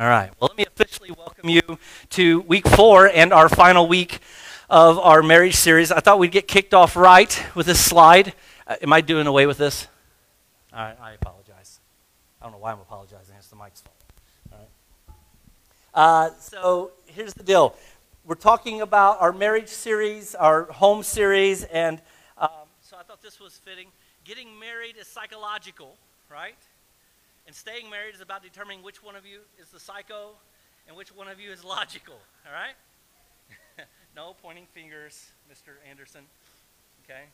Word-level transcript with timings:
All 0.00 0.08
right. 0.08 0.30
Well, 0.40 0.48
let 0.48 0.56
me 0.56 0.64
officially 0.64 1.10
welcome 1.10 1.50
you 1.50 1.60
to 2.08 2.40
week 2.40 2.66
four 2.66 3.06
and 3.06 3.34
our 3.34 3.50
final 3.50 3.86
week 3.86 4.20
of 4.70 4.98
our 4.98 5.22
marriage 5.22 5.56
series. 5.56 5.92
I 5.92 6.00
thought 6.00 6.18
we'd 6.18 6.32
get 6.32 6.48
kicked 6.48 6.72
off 6.72 6.96
right 6.96 7.44
with 7.54 7.66
this 7.66 7.84
slide. 7.84 8.32
Uh, 8.66 8.76
am 8.80 8.94
I 8.94 9.02
doing 9.02 9.26
away 9.26 9.44
with 9.44 9.58
this? 9.58 9.88
All 10.72 10.78
right. 10.78 10.96
I 10.98 11.12
apologize. 11.12 11.80
I 12.40 12.46
don't 12.46 12.52
know 12.52 12.60
why 12.60 12.72
I'm 12.72 12.80
apologizing. 12.80 13.34
It's 13.36 13.48
the 13.48 13.56
mic's 13.56 13.82
fault. 13.82 13.96
All 14.50 14.58
right. 14.58 15.16
Uh, 15.92 16.30
so 16.38 16.92
here's 17.04 17.34
the 17.34 17.44
deal. 17.44 17.76
We're 18.24 18.36
talking 18.36 18.80
about 18.80 19.20
our 19.20 19.34
marriage 19.34 19.68
series, 19.68 20.34
our 20.34 20.64
home 20.72 21.02
series, 21.02 21.64
and 21.64 22.00
um, 22.38 22.48
so 22.80 22.96
I 22.98 23.02
thought 23.02 23.20
this 23.20 23.38
was 23.38 23.58
fitting. 23.58 23.88
Getting 24.24 24.58
married 24.58 24.96
is 24.98 25.08
psychological, 25.08 25.98
right? 26.30 26.56
And 27.46 27.54
staying 27.54 27.90
married 27.90 28.14
is 28.14 28.20
about 28.20 28.42
determining 28.42 28.82
which 28.82 29.02
one 29.02 29.16
of 29.16 29.26
you 29.26 29.40
is 29.60 29.68
the 29.68 29.80
psycho 29.80 30.32
and 30.86 30.96
which 30.96 31.14
one 31.14 31.28
of 31.28 31.40
you 31.40 31.50
is 31.50 31.64
logical, 31.64 32.18
all 32.46 32.52
right? 32.52 32.74
no 34.16 34.34
pointing 34.42 34.66
fingers, 34.72 35.30
Mr. 35.50 35.78
Anderson, 35.88 36.22
okay? 37.04 37.24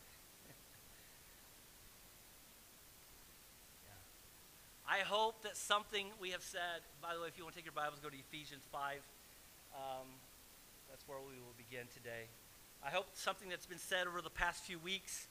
yeah. 3.85 4.89
I 4.89 4.99
hope 4.99 5.41
that 5.43 5.57
something 5.57 6.07
we 6.19 6.31
have 6.31 6.43
said, 6.43 6.81
by 7.01 7.13
the 7.13 7.21
way, 7.21 7.27
if 7.27 7.37
you 7.37 7.43
want 7.43 7.55
to 7.55 7.59
take 7.59 7.65
your 7.65 7.73
Bibles, 7.73 7.99
go 7.99 8.09
to 8.09 8.17
Ephesians 8.17 8.63
5. 8.71 8.99
Um, 9.75 10.07
that's 10.89 11.07
where 11.07 11.19
we 11.19 11.35
will 11.37 11.55
begin 11.57 11.87
today. 11.93 12.25
I 12.85 12.89
hope 12.89 13.07
something 13.13 13.49
that's 13.49 13.65
been 13.65 13.79
said 13.79 14.07
over 14.07 14.21
the 14.21 14.29
past 14.29 14.63
few 14.63 14.79
weeks 14.79 15.27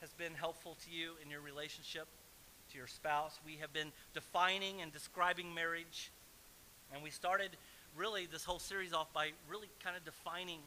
has 0.00 0.12
been 0.12 0.34
helpful 0.34 0.76
to 0.84 0.90
you 0.90 1.12
in 1.22 1.30
your 1.30 1.40
relationship 1.40 2.06
to 2.70 2.78
your 2.78 2.86
spouse. 2.86 3.38
We 3.44 3.56
have 3.60 3.72
been 3.72 3.92
defining 4.14 4.80
and 4.80 4.92
describing 4.92 5.54
marriage. 5.54 6.10
And 6.92 7.02
we 7.02 7.10
started 7.10 7.50
really 7.96 8.26
this 8.26 8.44
whole 8.44 8.58
series 8.58 8.92
off 8.92 9.12
by 9.12 9.30
really 9.48 9.68
kind 9.82 9.96
of 9.96 10.04
defining 10.04 10.60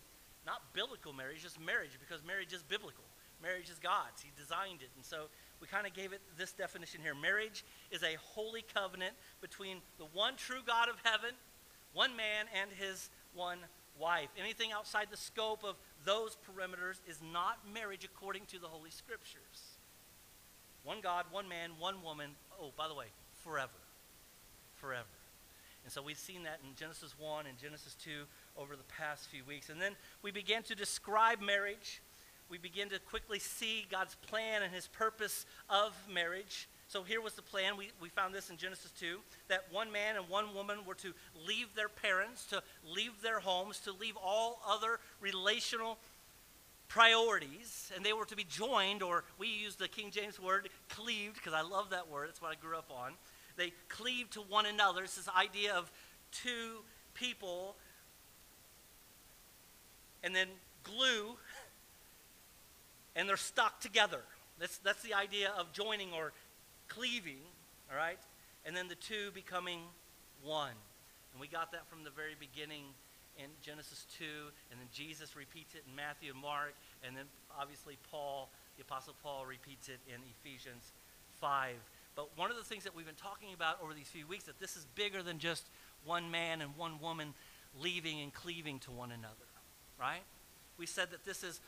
not 0.46 0.62
biblical 0.74 1.14
marriage, 1.14 1.42
just 1.44 1.60
marriage, 1.60 1.98
because 2.00 2.26
marriage 2.26 2.54
is 2.54 2.64
biblical. 2.64 3.04
Marriage 3.42 3.70
is 3.70 3.80
God's. 3.80 4.22
He 4.22 4.32
designed 4.38 4.82
it. 4.82 4.90
And 4.96 5.04
so 5.04 5.26
we 5.60 5.68
kind 5.68 5.88
of 5.88 5.94
gave 5.94 6.14
it 6.14 6.22
this 6.38 6.54
definition 6.54 7.02
here. 7.02 7.16
Marriage 7.16 7.64
is 7.92 8.04
a 8.04 8.16
holy 8.22 8.64
covenant 8.74 9.14
between 9.42 9.78
the 9.98 10.06
one 10.14 10.36
true 10.36 10.62
God 10.66 10.90
of 10.90 10.96
heaven, 11.04 11.32
one 11.94 12.16
man, 12.16 12.46
and 12.60 12.72
his 12.72 13.10
one 13.34 13.60
wife. 14.00 14.30
Anything 14.40 14.72
outside 14.72 15.08
the 15.12 15.18
scope 15.18 15.64
of 15.64 15.76
those 16.06 16.38
perimeters 16.48 17.00
is 17.08 17.20
not 17.32 17.60
marriage 17.74 18.06
according 18.06 18.46
to 18.48 18.60
the 18.60 18.68
Holy 18.68 18.90
Scriptures. 18.92 19.73
One 20.84 21.00
God, 21.02 21.26
one 21.32 21.48
man, 21.48 21.72
one 21.80 22.04
woman. 22.04 22.32
Oh, 22.62 22.72
by 22.78 22.88
the 22.88 22.94
way, 22.94 23.06
forever. 23.44 23.72
Forever. 24.76 25.08
And 25.84 25.92
so 25.92 26.02
we've 26.02 26.18
seen 26.18 26.44
that 26.44 26.60
in 26.64 26.76
Genesis 26.76 27.14
1 27.18 27.46
and 27.46 27.58
Genesis 27.58 27.96
2 28.04 28.12
over 28.58 28.76
the 28.76 28.84
past 28.84 29.28
few 29.28 29.44
weeks. 29.46 29.70
And 29.70 29.82
then 29.82 29.94
we 30.22 30.32
began 30.32 30.64
to 30.64 30.76
describe 30.76 31.42
marriage. 31.42 32.02
We 32.50 32.58
begin 32.58 32.90
to 32.90 33.00
quickly 33.00 33.40
see 33.40 33.86
God's 33.90 34.16
plan 34.16 34.62
and 34.62 34.74
his 34.74 34.88
purpose 34.88 35.46
of 35.70 35.94
marriage. 36.12 36.68
So 36.88 37.04
here 37.04 37.22
was 37.22 37.34
the 37.34 37.42
plan. 37.42 37.76
We, 37.76 37.92
we 38.02 38.10
found 38.10 38.36
this 38.36 38.50
in 38.50 38.58
Genesis 38.58 38.92
2 39.00 39.18
that 39.48 39.66
one 39.72 39.92
man 39.92 40.16
and 40.16 40.30
one 40.30 40.54
woman 40.54 40.80
were 40.86 40.96
to 40.96 41.14
leave 41.48 41.74
their 41.76 41.90
parents, 41.90 42.46
to 42.48 42.62
leave 42.94 43.22
their 43.22 43.40
homes, 43.40 43.80
to 43.80 43.92
leave 43.92 44.16
all 44.24 44.62
other 44.68 45.00
relational 45.20 45.98
priorities, 46.88 47.92
and 47.96 48.06
they 48.06 48.14
were 48.14 48.26
to 48.26 48.36
be 48.36 48.44
joined, 48.44 49.02
or 49.02 49.24
we 49.38 49.48
use 49.48 49.76
the 49.76 49.88
King 49.88 50.12
James 50.12 50.40
word 50.40 50.70
cleaved, 50.90 51.36
because 51.36 51.54
I 51.54 51.62
love 51.62 51.90
that 51.90 52.10
word. 52.10 52.28
That's 52.28 52.42
what 52.42 52.52
I 52.52 52.56
grew 52.56 52.78
up 52.78 52.92
on. 52.92 53.14
They 53.56 53.74
cleave 53.90 54.30
to 54.32 54.42
one 54.42 54.66
another. 54.66 55.04
It's 55.04 55.16
this 55.16 55.30
idea 55.30 55.74
of 55.74 55.92
two 56.32 56.84
people, 57.14 57.76
and 60.24 60.36
then 60.36 60.48
glue, 60.84 61.36
and 63.16 63.28
they're 63.28 63.38
stuck 63.38 63.80
together. 63.80 64.22
That's, 64.60 64.78
that's 64.80 65.02
the 65.02 65.14
idea 65.14 65.52
of 65.58 65.72
joining 65.74 66.14
or 66.14 66.32
cleaving, 66.88 67.42
all 67.92 67.98
right? 67.98 68.20
And 68.66 68.76
then 68.76 68.88
the 68.88 68.96
two 68.96 69.32
becoming 69.34 69.80
one. 70.44 70.72
And 71.32 71.42
we 71.42 71.48
got 71.48 71.72
that 71.72 71.88
from 71.88 72.04
the 72.04 72.12
very 72.12 72.36
beginning 72.40 72.84
in 73.38 73.50
Genesis 73.62 74.06
2, 74.18 74.26
and 74.72 74.80
then 74.80 74.88
Jesus 74.94 75.36
repeats 75.36 75.76
it 75.76 75.84
in 75.88 75.96
Matthew 75.96 76.32
and 76.32 76.42
Mark, 76.42 76.76
and 77.06 77.16
then 77.16 77.26
obviously 77.60 77.98
Paul, 78.12 78.50
the 78.78 78.84
Apostle 78.84 79.16
Paul, 79.24 79.46
repeats 79.46 79.90
it 79.90 80.00
in 80.08 80.22
Ephesians 80.40 80.92
5. 81.40 81.76
But 82.16 82.38
one 82.38 82.52
of 82.52 82.58
the 82.58 82.64
things 82.64 82.84
that 82.84 82.96
we've 82.96 83.06
been 83.06 83.16
talking 83.16 83.54
about 83.54 83.82
over 83.82 83.94
these 83.94 84.08
few 84.08 84.28
weeks 84.28 84.46
that 84.46 84.60
this 84.60 84.76
is 84.76 84.86
bigger 84.96 85.24
than 85.24 85.40
just 85.40 85.64
one 86.06 86.30
man 86.30 86.62
and 86.62 86.78
one 86.78 87.00
woman 87.02 87.34
leaving 87.82 88.22
and 88.22 88.34
cleaving 88.34 88.80
to 88.80 88.92
one 88.92 89.12
another, 89.12 89.50
right? 90.00 90.22
We 90.78 90.86
said 90.86 91.12
that 91.12 91.26
this 91.26 91.44
is 91.44 91.60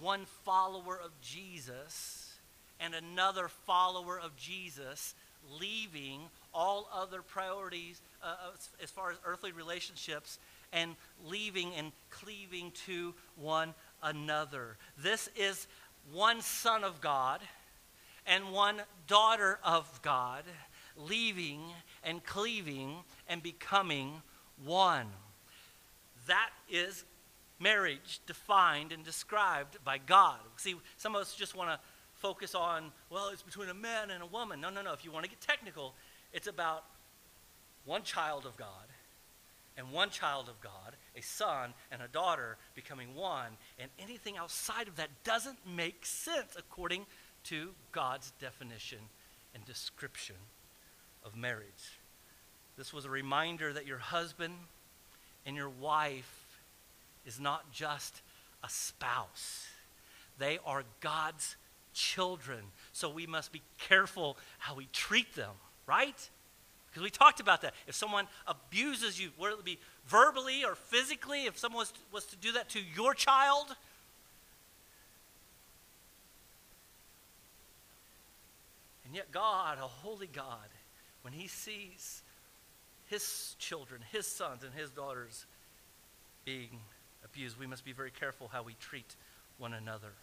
one 0.00 0.26
follower 0.44 0.98
of 1.02 1.10
Jesus 1.20 2.34
and 2.80 2.94
another 2.94 3.48
follower 3.48 4.20
of 4.20 4.36
Jesus 4.36 5.14
leaving 5.58 6.20
all 6.52 6.88
other 6.94 7.22
priorities 7.22 8.00
uh, 8.22 8.34
as 8.82 8.90
far 8.90 9.10
as 9.10 9.16
earthly 9.24 9.52
relationships 9.52 10.38
and 10.72 10.96
leaving 11.26 11.72
and 11.74 11.92
cleaving 12.10 12.72
to 12.86 13.14
one 13.36 13.74
another. 14.02 14.76
This 14.96 15.28
is 15.36 15.66
one 16.12 16.40
son 16.40 16.84
of 16.84 17.00
God 17.00 17.40
and 18.26 18.52
one 18.52 18.82
daughter 19.06 19.58
of 19.64 20.00
God 20.02 20.44
leaving 20.96 21.60
and 22.02 22.24
cleaving 22.24 22.96
and 23.28 23.42
becoming 23.42 24.22
one. 24.64 25.06
That 26.26 26.50
is 26.68 27.04
marriage 27.60 28.20
defined 28.26 28.92
and 28.92 29.04
described 29.04 29.78
by 29.84 29.98
God. 29.98 30.38
See, 30.56 30.74
some 30.96 31.14
of 31.14 31.22
us 31.22 31.34
just 31.34 31.56
want 31.56 31.70
to 31.70 31.78
focus 32.14 32.54
on, 32.54 32.90
well, 33.10 33.28
it's 33.28 33.42
between 33.42 33.68
a 33.68 33.74
man 33.74 34.10
and 34.10 34.22
a 34.22 34.26
woman. 34.26 34.60
No, 34.60 34.70
no, 34.70 34.82
no. 34.82 34.92
If 34.92 35.04
you 35.04 35.12
want 35.12 35.24
to 35.24 35.30
get 35.30 35.40
technical, 35.40 35.94
it's 36.32 36.46
about 36.46 36.84
one 37.84 38.02
child 38.02 38.44
of 38.44 38.56
God 38.56 38.68
and 39.78 39.92
one 39.92 40.10
child 40.10 40.48
of 40.48 40.60
God, 40.60 40.96
a 41.16 41.22
son 41.22 41.72
and 41.92 42.02
a 42.02 42.08
daughter 42.08 42.56
becoming 42.74 43.14
one, 43.14 43.56
and 43.78 43.88
anything 43.98 44.36
outside 44.36 44.88
of 44.88 44.96
that 44.96 45.08
doesn't 45.22 45.58
make 45.66 46.04
sense 46.04 46.56
according 46.58 47.06
to 47.44 47.70
God's 47.92 48.32
definition 48.40 48.98
and 49.54 49.64
description 49.64 50.34
of 51.24 51.36
marriage. 51.36 52.00
This 52.76 52.92
was 52.92 53.04
a 53.04 53.10
reminder 53.10 53.72
that 53.72 53.86
your 53.86 53.98
husband 53.98 54.54
and 55.46 55.56
your 55.56 55.70
wife 55.70 56.58
is 57.24 57.38
not 57.38 57.72
just 57.72 58.20
a 58.64 58.68
spouse, 58.68 59.66
they 60.38 60.58
are 60.66 60.82
God's 61.00 61.56
children. 61.94 62.60
So 62.92 63.08
we 63.08 63.26
must 63.26 63.52
be 63.52 63.62
careful 63.78 64.36
how 64.58 64.74
we 64.74 64.86
treat 64.92 65.34
them, 65.34 65.50
right? 65.86 66.28
Because 66.98 67.04
we 67.04 67.10
talked 67.16 67.38
about 67.38 67.62
that. 67.62 67.74
If 67.86 67.94
someone 67.94 68.26
abuses 68.48 69.20
you, 69.20 69.30
whether 69.38 69.54
it 69.54 69.64
be 69.64 69.78
verbally 70.08 70.64
or 70.64 70.74
physically, 70.74 71.44
if 71.44 71.56
someone 71.56 71.78
was 71.78 71.92
to, 71.92 72.00
was 72.10 72.24
to 72.24 72.36
do 72.36 72.50
that 72.52 72.68
to 72.70 72.80
your 72.96 73.14
child, 73.14 73.76
and 79.06 79.14
yet 79.14 79.30
God, 79.30 79.78
a 79.78 79.82
holy 79.82 80.26
God, 80.26 80.66
when 81.22 81.32
he 81.32 81.46
sees 81.46 82.22
his 83.06 83.54
children, 83.60 84.00
his 84.10 84.26
sons, 84.26 84.64
and 84.64 84.74
his 84.74 84.90
daughters 84.90 85.46
being 86.44 86.80
abused, 87.24 87.60
we 87.60 87.66
must 87.68 87.84
be 87.84 87.92
very 87.92 88.10
careful 88.10 88.50
how 88.52 88.64
we 88.64 88.74
treat 88.80 89.14
one 89.56 89.72
another. 89.72 90.14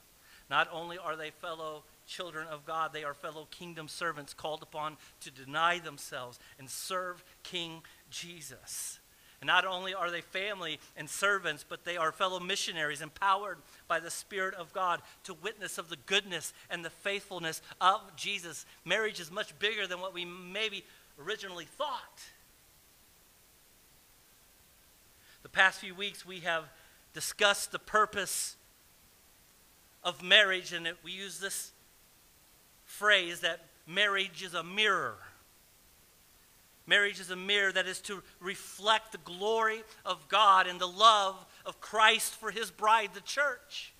Not 0.49 0.69
only 0.71 0.97
are 0.97 1.15
they 1.15 1.31
fellow 1.31 1.83
children 2.05 2.47
of 2.47 2.65
God. 2.65 2.93
They 2.93 3.03
are 3.03 3.13
fellow 3.13 3.47
kingdom 3.51 3.87
servants 3.87 4.33
called 4.33 4.61
upon 4.61 4.97
to 5.21 5.31
deny 5.31 5.79
themselves 5.79 6.39
and 6.59 6.69
serve 6.69 7.23
King 7.43 7.81
Jesus. 8.09 8.99
And 9.41 9.47
not 9.47 9.65
only 9.65 9.93
are 9.93 10.09
they 10.09 10.21
family 10.21 10.79
and 10.95 11.09
servants, 11.09 11.65
but 11.67 11.83
they 11.83 11.97
are 11.97 12.11
fellow 12.11 12.39
missionaries 12.39 13.01
empowered 13.01 13.57
by 13.87 13.99
the 13.99 14.09
Spirit 14.09 14.55
of 14.55 14.73
God 14.73 15.01
to 15.23 15.33
witness 15.33 15.77
of 15.77 15.89
the 15.89 15.97
goodness 16.05 16.53
and 16.69 16.85
the 16.85 16.89
faithfulness 16.89 17.61
of 17.81 18.01
Jesus. 18.15 18.65
Marriage 18.85 19.19
is 19.19 19.31
much 19.31 19.57
bigger 19.59 19.87
than 19.87 19.99
what 19.99 20.13
we 20.13 20.25
maybe 20.25 20.85
originally 21.19 21.65
thought. 21.65 22.23
The 25.43 25.49
past 25.49 25.79
few 25.79 25.93
weeks, 25.93 26.25
we 26.25 26.39
have 26.39 26.63
discussed 27.13 27.71
the 27.71 27.79
purpose 27.79 28.55
of 30.05 30.23
marriage, 30.23 30.71
and 30.71 30.87
we 31.03 31.11
use 31.11 31.39
this 31.39 31.71
phrase 32.85 33.41
that 33.41 33.59
marriage 33.87 34.43
is 34.43 34.53
a 34.53 34.63
mirror. 34.63 35.15
Marriage 36.87 37.19
is 37.19 37.31
a 37.31 37.35
mirror 37.35 37.71
that 37.71 37.87
is 37.87 37.99
to 38.01 38.21
reflect 38.39 39.11
the 39.11 39.17
glory 39.17 39.83
of 40.05 40.29
God 40.29 40.67
and 40.67 40.79
the 40.79 40.87
love 40.87 41.43
of 41.65 41.81
Christ 41.81 42.35
for 42.35 42.51
his 42.51 42.69
bride, 42.69 43.09
the 43.15 43.21
church. 43.21 43.93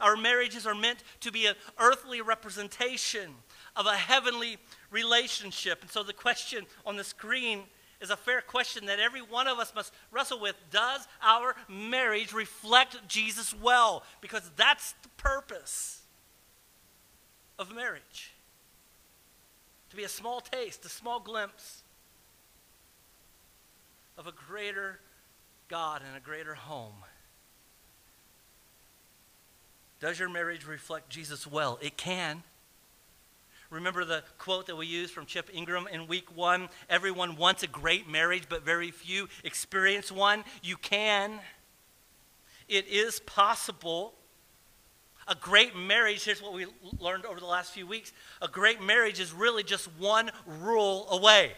Our 0.00 0.16
marriages 0.16 0.66
are 0.66 0.74
meant 0.74 1.02
to 1.20 1.32
be 1.32 1.46
an 1.46 1.54
earthly 1.78 2.20
representation 2.20 3.30
of 3.74 3.86
a 3.86 3.94
heavenly 3.94 4.58
relationship. 4.90 5.80
And 5.80 5.90
so 5.90 6.02
the 6.02 6.12
question 6.12 6.66
on 6.84 6.96
the 6.96 7.04
screen 7.04 7.62
is 8.02 8.10
a 8.10 8.16
fair 8.16 8.40
question 8.40 8.86
that 8.86 8.98
every 8.98 9.22
one 9.22 9.46
of 9.46 9.58
us 9.58 9.72
must 9.74 9.92
wrestle 10.10 10.40
with. 10.40 10.56
Does 10.70 11.06
our 11.22 11.54
marriage 11.68 12.32
reflect 12.32 12.96
Jesus 13.06 13.54
well? 13.54 14.02
Because 14.20 14.50
that's 14.56 14.94
the 15.02 15.08
purpose 15.16 16.02
of 17.58 17.74
marriage. 17.74 18.32
To 19.90 19.96
be 19.96 20.04
a 20.04 20.08
small 20.08 20.40
taste, 20.40 20.84
a 20.84 20.88
small 20.88 21.20
glimpse 21.20 21.82
of 24.18 24.26
a 24.26 24.32
greater 24.32 24.98
God 25.68 26.02
and 26.06 26.16
a 26.16 26.20
greater 26.20 26.54
home. 26.54 27.04
Does 30.00 30.18
your 30.18 30.28
marriage 30.28 30.66
reflect 30.66 31.08
Jesus 31.08 31.46
well? 31.46 31.78
It 31.80 31.96
can. 31.96 32.42
Remember 33.72 34.04
the 34.04 34.22
quote 34.36 34.66
that 34.66 34.76
we 34.76 34.86
used 34.86 35.14
from 35.14 35.24
Chip 35.24 35.48
Ingram 35.50 35.88
in 35.90 36.06
week 36.06 36.36
one? 36.36 36.68
Everyone 36.90 37.36
wants 37.36 37.62
a 37.62 37.66
great 37.66 38.06
marriage, 38.06 38.42
but 38.46 38.64
very 38.64 38.90
few 38.90 39.28
experience 39.44 40.12
one. 40.12 40.44
You 40.62 40.76
can. 40.76 41.40
It 42.68 42.86
is 42.86 43.20
possible. 43.20 44.12
A 45.26 45.34
great 45.34 45.74
marriage, 45.74 46.24
here's 46.24 46.42
what 46.42 46.52
we 46.52 46.66
learned 47.00 47.24
over 47.24 47.40
the 47.40 47.46
last 47.46 47.72
few 47.72 47.86
weeks 47.86 48.12
a 48.42 48.48
great 48.48 48.82
marriage 48.82 49.20
is 49.20 49.32
really 49.32 49.62
just 49.62 49.86
one 49.98 50.30
rule 50.46 51.06
away 51.10 51.52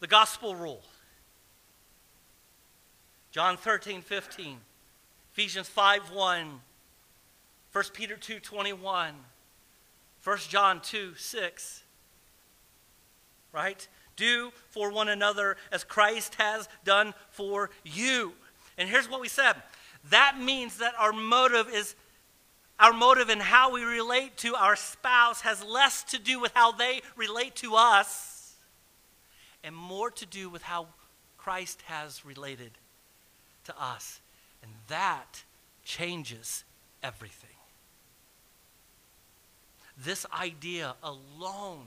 the 0.00 0.06
gospel 0.08 0.56
rule. 0.56 0.82
John 3.30 3.56
13, 3.56 4.02
15, 4.02 4.58
Ephesians 5.32 5.68
5, 5.68 6.10
1, 6.10 6.60
1 7.72 7.84
Peter 7.94 8.16
2, 8.16 8.40
21. 8.40 9.14
1 10.24 10.38
John 10.48 10.80
2 10.80 11.14
6. 11.16 11.82
Right? 13.52 13.86
Do 14.16 14.52
for 14.70 14.90
one 14.90 15.08
another 15.08 15.56
as 15.70 15.84
Christ 15.84 16.36
has 16.36 16.68
done 16.84 17.14
for 17.30 17.70
you. 17.84 18.32
And 18.78 18.88
here's 18.88 19.08
what 19.08 19.20
we 19.20 19.28
said 19.28 19.54
that 20.10 20.38
means 20.40 20.78
that 20.78 20.94
our 20.98 21.12
motive 21.12 21.68
is 21.72 21.94
our 22.80 22.92
motive 22.92 23.30
in 23.30 23.38
how 23.38 23.72
we 23.72 23.82
relate 23.84 24.36
to 24.38 24.56
our 24.56 24.74
spouse 24.74 25.42
has 25.42 25.62
less 25.64 26.02
to 26.04 26.18
do 26.18 26.40
with 26.40 26.50
how 26.54 26.72
they 26.72 27.02
relate 27.16 27.54
to 27.56 27.76
us 27.76 28.56
and 29.62 29.74
more 29.74 30.10
to 30.10 30.26
do 30.26 30.50
with 30.50 30.62
how 30.62 30.88
Christ 31.38 31.82
has 31.82 32.24
related 32.24 32.72
to 33.64 33.74
us. 33.80 34.20
And 34.62 34.72
that 34.88 35.44
changes 35.84 36.64
everything. 37.02 37.50
This 39.96 40.26
idea 40.38 40.94
alone 41.02 41.86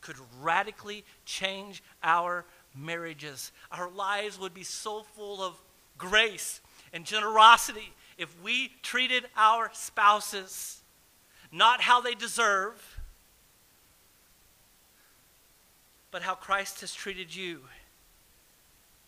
could 0.00 0.16
radically 0.40 1.04
change 1.24 1.82
our 2.02 2.44
marriages. 2.74 3.52
Our 3.70 3.90
lives 3.90 4.38
would 4.38 4.54
be 4.54 4.64
so 4.64 5.02
full 5.14 5.42
of 5.42 5.54
grace 5.98 6.60
and 6.92 7.04
generosity 7.04 7.92
if 8.18 8.34
we 8.42 8.72
treated 8.82 9.26
our 9.36 9.70
spouses 9.72 10.80
not 11.52 11.80
how 11.80 12.00
they 12.00 12.14
deserve, 12.14 12.98
but 16.10 16.22
how 16.22 16.34
Christ 16.34 16.80
has 16.80 16.94
treated 16.94 17.34
you, 17.34 17.60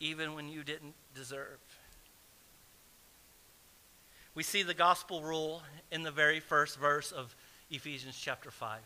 even 0.01 0.35
when 0.35 0.49
you 0.49 0.65
didn't 0.65 0.95
deserve. 1.15 1.59
We 4.35 4.43
see 4.43 4.63
the 4.63 4.75
gospel 4.75 5.23
rule 5.23 5.63
in 5.91 6.03
the 6.03 6.11
very 6.11 6.41
first 6.41 6.79
verse 6.79 7.13
of 7.13 7.35
Ephesians 7.73 8.21
chapter 8.21 8.51
5. 8.51 8.81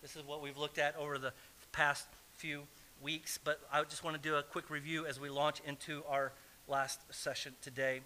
This 0.00 0.14
is 0.14 0.24
what 0.24 0.40
we've 0.40 0.56
looked 0.56 0.78
at 0.78 0.94
over 0.96 1.18
the 1.18 1.32
past 1.72 2.06
few 2.36 2.62
weeks, 3.02 3.36
but 3.42 3.58
I 3.72 3.82
just 3.82 4.04
want 4.04 4.14
to 4.14 4.22
do 4.22 4.36
a 4.36 4.44
quick 4.44 4.70
review 4.70 5.06
as 5.06 5.18
we 5.18 5.28
launch 5.28 5.60
into 5.66 6.04
our 6.08 6.30
last 6.68 7.00
session 7.12 7.54
today. 7.62 8.02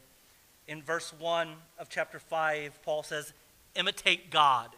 In 0.67 0.81
verse 0.81 1.12
1 1.19 1.50
of 1.79 1.91
chapter 1.91 2.19
5, 2.19 2.82
Paul 2.82 3.02
says, 3.02 3.35
Imitate 3.75 4.31
God. 4.31 4.70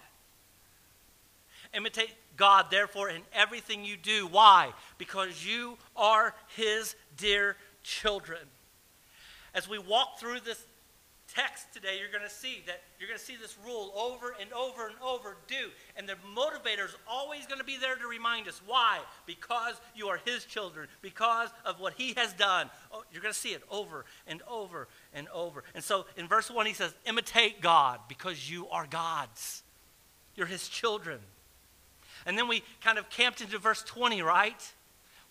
Imitate 1.73 2.15
God, 2.37 2.67
therefore, 2.73 3.09
in 3.09 3.23
everything 3.33 3.85
you 3.85 3.97
do. 3.97 4.27
Why? 4.27 4.73
Because 4.99 5.47
you 5.47 5.79
are 5.95 6.35
his 6.57 6.97
dear 7.17 7.57
children. 7.85 8.41
As 9.55 9.69
we 9.69 9.79
walk 9.79 10.19
through 10.19 10.41
this 10.41 10.67
text 11.35 11.73
today, 11.73 11.99
you're 11.99 12.11
going 12.11 12.29
to 12.29 12.35
see 12.35 12.63
that 12.67 12.83
you're 12.99 13.09
going 13.09 13.19
to 13.19 13.25
see 13.25 13.37
this 13.37 13.57
rule 13.65 13.93
over 13.97 14.35
and 14.41 14.53
over 14.53 14.87
and 14.87 14.97
over 15.03 15.37
do. 15.47 15.71
And 15.97 16.09
the 16.09 16.17
motivator 16.37 16.85
is 16.85 16.95
always 17.09 17.47
going 17.47 17.59
to 17.59 17.65
be 17.65 17.77
there 17.77 17.97
to 17.97 18.07
remind 18.07 18.49
us. 18.49 18.61
Why? 18.67 19.01
Because 19.27 19.75
you 19.95 20.09
are 20.09 20.21
his 20.25 20.45
children, 20.45 20.89
because 21.01 21.51
of 21.65 21.81
what 21.81 21.95
he 21.95 22.15
has 22.15 22.33
done. 22.33 22.71
Oh, 22.93 23.05
you're 23.13 23.23
going 23.23 23.35
to 23.35 23.39
see 23.39 23.51
it 23.51 23.63
over 23.71 24.05
and 24.27 24.43
over 24.49 24.89
and 25.13 25.29
over. 25.33 25.65
And 25.75 25.83
so 25.83 26.07
in 26.17 26.29
verse 26.29 26.51
1, 26.51 26.67
he 26.67 26.75
says, 26.75 26.95
Imitate 27.07 27.61
God 27.61 28.01
because 28.09 28.51
you 28.51 28.69
are 28.69 28.87
God's. 28.87 29.63
You're 30.35 30.47
his 30.47 30.69
children. 30.69 31.19
And 32.27 32.39
then 32.39 32.49
we 32.49 32.63
kind 32.81 32.99
of 32.99 33.11
camped 33.11 33.41
into 33.41 33.59
verse 33.59 33.83
20, 33.83 34.23
right? 34.23 34.73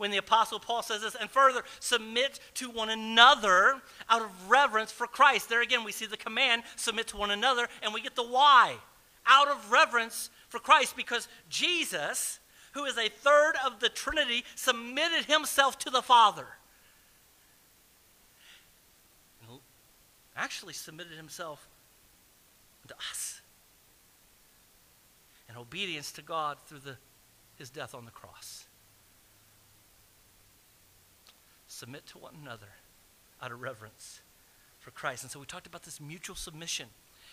When 0.01 0.09
the 0.09 0.17
Apostle 0.17 0.59
Paul 0.59 0.81
says 0.81 1.01
this, 1.01 1.13
and 1.13 1.29
further, 1.29 1.61
submit 1.79 2.39
to 2.55 2.71
one 2.71 2.89
another 2.89 3.79
out 4.09 4.23
of 4.23 4.49
reverence 4.49 4.91
for 4.91 5.05
Christ. 5.05 5.47
There 5.47 5.61
again, 5.61 5.83
we 5.83 5.91
see 5.91 6.07
the 6.07 6.17
command, 6.17 6.63
submit 6.75 7.05
to 7.09 7.17
one 7.17 7.29
another, 7.29 7.67
and 7.83 7.93
we 7.93 8.01
get 8.01 8.15
the 8.15 8.23
why. 8.23 8.77
Out 9.27 9.47
of 9.47 9.71
reverence 9.71 10.31
for 10.49 10.57
Christ, 10.57 10.95
because 10.97 11.27
Jesus, 11.49 12.39
who 12.71 12.85
is 12.85 12.97
a 12.97 13.09
third 13.09 13.53
of 13.63 13.79
the 13.79 13.89
Trinity, 13.89 14.43
submitted 14.55 15.25
himself 15.25 15.77
to 15.77 15.91
the 15.91 16.01
Father. 16.01 16.47
And 19.47 19.59
actually 20.35 20.73
submitted 20.73 21.15
himself 21.15 21.67
to 22.87 22.95
us 23.11 23.39
in 25.47 25.57
obedience 25.57 26.11
to 26.13 26.23
God 26.23 26.57
through 26.65 26.79
the, 26.79 26.97
his 27.59 27.69
death 27.69 27.93
on 27.93 28.05
the 28.05 28.11
cross. 28.11 28.65
Submit 31.71 32.05
to 32.05 32.17
one 32.17 32.33
another 32.41 32.67
out 33.41 33.51
of 33.51 33.61
reverence 33.61 34.21
for 34.79 34.91
Christ. 34.91 35.23
And 35.23 35.31
so 35.31 35.39
we 35.39 35.45
talked 35.45 35.67
about 35.67 35.83
this 35.83 36.01
mutual 36.01 36.35
submission. 36.35 36.87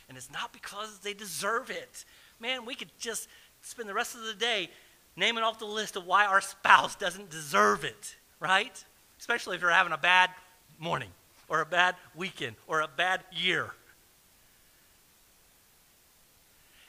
And 0.08 0.16
it's 0.16 0.30
not 0.30 0.52
because 0.52 1.00
they 1.00 1.12
deserve 1.12 1.70
it. 1.70 2.04
Man, 2.40 2.64
we 2.64 2.74
could 2.74 2.90
just 2.98 3.28
spend 3.62 3.88
the 3.88 3.94
rest 3.94 4.14
of 4.14 4.22
the 4.22 4.34
day 4.34 4.70
naming 5.16 5.42
off 5.42 5.58
the 5.58 5.66
list 5.66 5.96
of 5.96 6.06
why 6.06 6.24
our 6.24 6.40
spouse 6.40 6.94
doesn't 6.94 7.30
deserve 7.30 7.84
it, 7.84 8.16
right? 8.38 8.84
Especially 9.18 9.56
if 9.56 9.60
you're 9.60 9.70
having 9.70 9.92
a 9.92 9.98
bad 9.98 10.30
morning 10.78 11.10
or 11.48 11.60
a 11.60 11.66
bad 11.66 11.96
weekend 12.14 12.54
or 12.68 12.80
a 12.80 12.88
bad 12.88 13.24
year. 13.32 13.72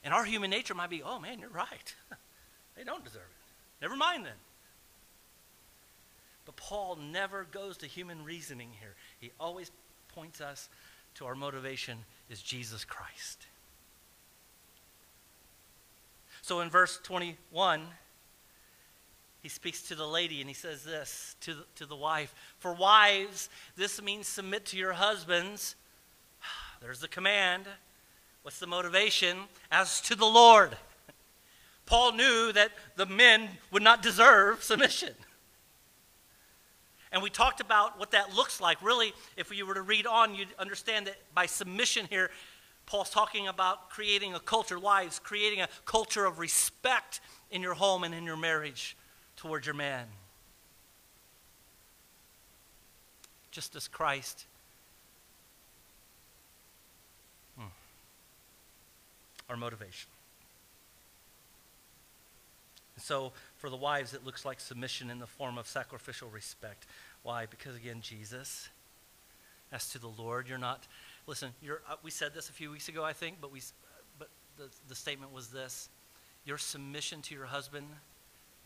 And 0.04 0.14
our 0.14 0.24
human 0.24 0.52
nature 0.52 0.76
might 0.76 0.92
be, 0.92 1.02
oh 1.02 1.20
man, 1.20 1.40
you're 1.40 1.50
right. 1.50 1.96
they 2.78 2.84
don't 2.84 3.04
deserve 3.04 3.24
it. 3.24 3.82
Never 3.82 3.98
mind 3.98 4.26
then. 4.26 4.34
But 6.50 6.56
Paul 6.56 6.96
never 6.96 7.46
goes 7.52 7.78
to 7.78 7.86
human 7.86 8.24
reasoning 8.24 8.70
here. 8.80 8.96
He 9.20 9.30
always 9.40 9.70
points 10.08 10.42
us 10.42 10.68
to 11.14 11.28
our 11.28 11.36
motivation 11.36 12.00
is 12.28 12.42
Jesus 12.42 12.84
Christ. 12.84 13.46
So 16.42 16.62
in 16.62 16.72
verse 16.72 17.00
21, 17.04 17.84
he 19.44 19.50
speaks 19.50 19.84
to 19.90 19.96
the 19.96 20.08
lady 20.08 20.42
and 20.42 20.50
he 20.50 20.56
says 20.56 20.84
this 20.84 21.36
to 21.42 21.54
the, 21.54 21.66
to 21.76 21.86
the 21.86 21.96
wife 21.96 22.34
For 22.58 22.74
wives, 22.74 23.48
this 23.76 24.02
means 24.02 24.28
submit 24.28 24.66
to 24.68 24.78
your 24.78 24.94
husbands. 24.94 25.76
There's 26.82 27.00
the 27.00 27.08
command. 27.08 27.66
What's 28.42 28.58
the 28.58 28.66
motivation? 28.66 29.38
As 29.72 30.02
to 30.02 30.16
the 30.16 30.26
Lord. 30.26 30.76
Paul 31.86 32.14
knew 32.14 32.52
that 32.54 32.72
the 32.96 33.06
men 33.06 33.50
would 33.70 33.84
not 33.84 34.02
deserve 34.02 34.64
submission. 34.64 35.14
And 37.12 37.24
we 37.24 37.30
talked 37.30 37.60
about 37.60 38.00
what 38.00 38.12
that 38.12 38.36
looks 38.36 38.62
like. 38.62 38.82
Really, 38.84 39.14
if 39.36 39.56
you 39.56 39.66
were 39.66 39.74
to 39.74 39.82
read 39.82 40.06
on, 40.06 40.36
you'd 40.36 40.50
understand 40.60 41.08
that 41.08 41.16
by 41.34 41.48
submission 41.48 42.06
here, 42.10 42.30
Paul's 42.86 43.10
talking 43.10 43.48
about 43.48 43.90
creating 43.90 44.34
a 44.34 44.40
culture, 44.40 44.80
wives, 44.80 45.20
creating 45.20 45.62
a 45.62 45.70
culture 45.86 46.26
of 46.26 46.40
respect 46.40 47.20
in 47.52 47.62
your 47.62 47.74
home 47.74 48.04
and 48.04 48.14
in 48.14 48.24
your 48.24 48.38
marriage 48.38 48.96
towards 49.36 49.66
your 49.66 49.76
man. 49.76 50.06
Just 53.52 53.76
as 53.76 53.88
Christ. 53.88 54.46
Hmm. 57.58 57.68
Our 59.50 59.58
motivation. 59.58 60.10
So, 62.98 63.32
for 63.60 63.70
the 63.70 63.76
wives, 63.76 64.14
it 64.14 64.26
looks 64.26 64.46
like 64.46 64.60
submission 64.60 65.10
in 65.10 65.20
the 65.20 65.28
form 65.28 65.58
of 65.58 65.68
sacrificial 65.68 66.30
respect. 66.30 66.88
Why? 67.24 67.46
Because, 67.46 67.76
again, 67.76 68.00
Jesus, 68.02 68.70
as 69.72 69.90
to 69.90 70.00
the 70.00 70.08
Lord, 70.08 70.48
you're 70.48 70.58
not, 70.58 70.88
listen, 71.28 71.50
you're, 71.62 71.82
uh, 71.88 71.96
we 72.02 72.10
said 72.10 72.34
this 72.34 72.50
a 72.50 72.54
few 72.54 72.72
weeks 72.72 72.88
ago, 72.88 73.04
I 73.04 73.12
think, 73.12 73.38
but, 73.42 73.52
we, 73.52 73.62
but 74.18 74.30
the, 74.58 74.70
the 74.88 74.96
statement 74.96 75.34
was 75.34 75.50
this 75.50 75.90
your 76.46 76.58
submission 76.58 77.22
to 77.24 77.36
your 77.36 77.46
husband 77.46 77.86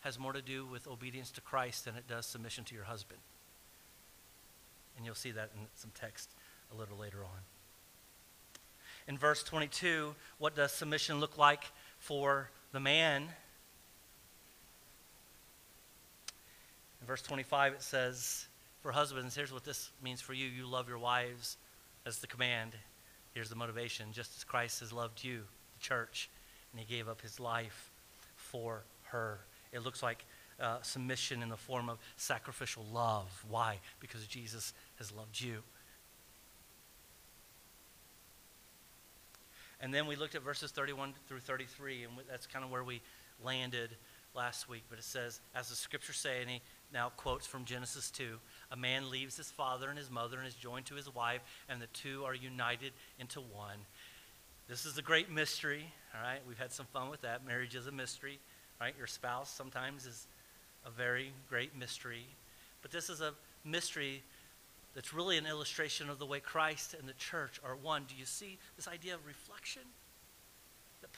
has 0.00 0.18
more 0.18 0.32
to 0.32 0.40
do 0.40 0.64
with 0.64 0.86
obedience 0.86 1.30
to 1.32 1.40
Christ 1.40 1.86
than 1.86 1.96
it 1.96 2.06
does 2.06 2.24
submission 2.24 2.62
to 2.64 2.74
your 2.74 2.84
husband. 2.84 3.20
And 4.96 5.04
you'll 5.04 5.16
see 5.16 5.32
that 5.32 5.50
in 5.54 5.66
some 5.74 5.90
text 5.92 6.30
a 6.72 6.78
little 6.78 6.96
later 6.96 7.24
on. 7.24 7.40
In 9.08 9.18
verse 9.18 9.42
22, 9.42 10.14
what 10.38 10.54
does 10.54 10.72
submission 10.72 11.18
look 11.20 11.36
like 11.36 11.64
for 11.98 12.50
the 12.72 12.80
man? 12.80 13.28
In 17.04 17.06
verse 17.06 17.20
25, 17.20 17.74
it 17.74 17.82
says, 17.82 18.46
For 18.80 18.90
husbands, 18.90 19.36
here's 19.36 19.52
what 19.52 19.62
this 19.62 19.90
means 20.02 20.22
for 20.22 20.32
you. 20.32 20.46
You 20.46 20.64
love 20.64 20.88
your 20.88 20.96
wives 20.96 21.58
as 22.06 22.18
the 22.18 22.26
command. 22.26 22.72
Here's 23.34 23.50
the 23.50 23.56
motivation 23.56 24.06
just 24.10 24.34
as 24.38 24.42
Christ 24.42 24.80
has 24.80 24.90
loved 24.90 25.22
you, 25.22 25.40
the 25.74 25.80
church, 25.80 26.30
and 26.72 26.80
he 26.80 26.86
gave 26.86 27.06
up 27.06 27.20
his 27.20 27.38
life 27.38 27.90
for 28.36 28.84
her. 29.02 29.40
It 29.70 29.80
looks 29.84 30.02
like 30.02 30.24
uh, 30.58 30.80
submission 30.80 31.42
in 31.42 31.50
the 31.50 31.58
form 31.58 31.90
of 31.90 31.98
sacrificial 32.16 32.86
love. 32.90 33.44
Why? 33.50 33.80
Because 34.00 34.26
Jesus 34.26 34.72
has 34.96 35.12
loved 35.12 35.38
you. 35.38 35.58
And 39.78 39.92
then 39.92 40.06
we 40.06 40.16
looked 40.16 40.36
at 40.36 40.42
verses 40.42 40.70
31 40.70 41.12
through 41.28 41.40
33, 41.40 42.04
and 42.04 42.12
that's 42.30 42.46
kind 42.46 42.64
of 42.64 42.70
where 42.70 42.82
we 42.82 43.02
landed 43.44 43.90
last 44.34 44.70
week. 44.70 44.84
But 44.88 44.98
it 44.98 45.04
says, 45.04 45.40
as 45.54 45.68
the 45.68 45.76
scriptures 45.76 46.16
say, 46.16 46.40
and 46.40 46.50
he 46.50 46.62
now 46.94 47.10
quotes 47.16 47.46
from 47.46 47.64
Genesis 47.64 48.10
2 48.12 48.38
a 48.70 48.76
man 48.76 49.10
leaves 49.10 49.36
his 49.36 49.50
father 49.50 49.88
and 49.88 49.98
his 49.98 50.10
mother 50.10 50.38
and 50.38 50.46
is 50.46 50.54
joined 50.54 50.86
to 50.86 50.94
his 50.94 51.12
wife, 51.14 51.42
and 51.68 51.82
the 51.82 51.86
two 51.88 52.24
are 52.24 52.34
united 52.34 52.92
into 53.18 53.40
one. 53.40 53.78
This 54.68 54.86
is 54.86 54.96
a 54.96 55.02
great 55.02 55.30
mystery, 55.30 55.84
all 56.14 56.22
right? 56.22 56.40
We've 56.48 56.58
had 56.58 56.72
some 56.72 56.86
fun 56.86 57.10
with 57.10 57.20
that. 57.20 57.46
Marriage 57.46 57.74
is 57.74 57.86
a 57.86 57.92
mystery, 57.92 58.38
right? 58.80 58.94
Your 58.96 59.06
spouse 59.06 59.50
sometimes 59.50 60.06
is 60.06 60.26
a 60.86 60.90
very 60.90 61.32
great 61.48 61.76
mystery. 61.76 62.26
But 62.80 62.90
this 62.90 63.10
is 63.10 63.20
a 63.20 63.34
mystery 63.64 64.22
that's 64.94 65.12
really 65.12 65.36
an 65.36 65.46
illustration 65.46 66.08
of 66.08 66.18
the 66.18 66.26
way 66.26 66.40
Christ 66.40 66.94
and 66.98 67.08
the 67.08 67.14
church 67.14 67.60
are 67.64 67.76
one. 67.76 68.04
Do 68.08 68.14
you 68.16 68.24
see 68.24 68.58
this 68.76 68.88
idea 68.88 69.14
of 69.14 69.26
reflection? 69.26 69.82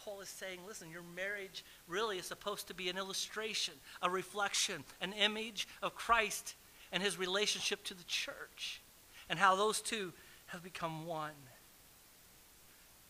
Paul 0.05 0.21
is 0.21 0.29
saying, 0.29 0.61
listen, 0.67 0.91
your 0.91 1.03
marriage 1.15 1.65
really 1.89 2.19
is 2.19 2.27
supposed 2.27 2.69
to 2.69 2.75
be 2.75 2.89
an 2.89 2.97
illustration, 2.97 3.75
a 4.03 4.11
reflection, 4.11 4.85
an 5.01 5.13
image 5.13 5.67
of 5.83 5.95
Christ 5.95 6.55
and 6.93 7.03
his 7.03 7.19
relationship 7.19 7.83
to 7.85 7.95
the 7.95 8.05
church, 8.05 8.81
and 9.29 9.39
how 9.39 9.57
those 9.57 9.81
two 9.81 10.13
have 10.47 10.63
become 10.63 11.07
one. 11.07 11.33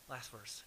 Last 0.09 0.31
verse. 0.31 0.62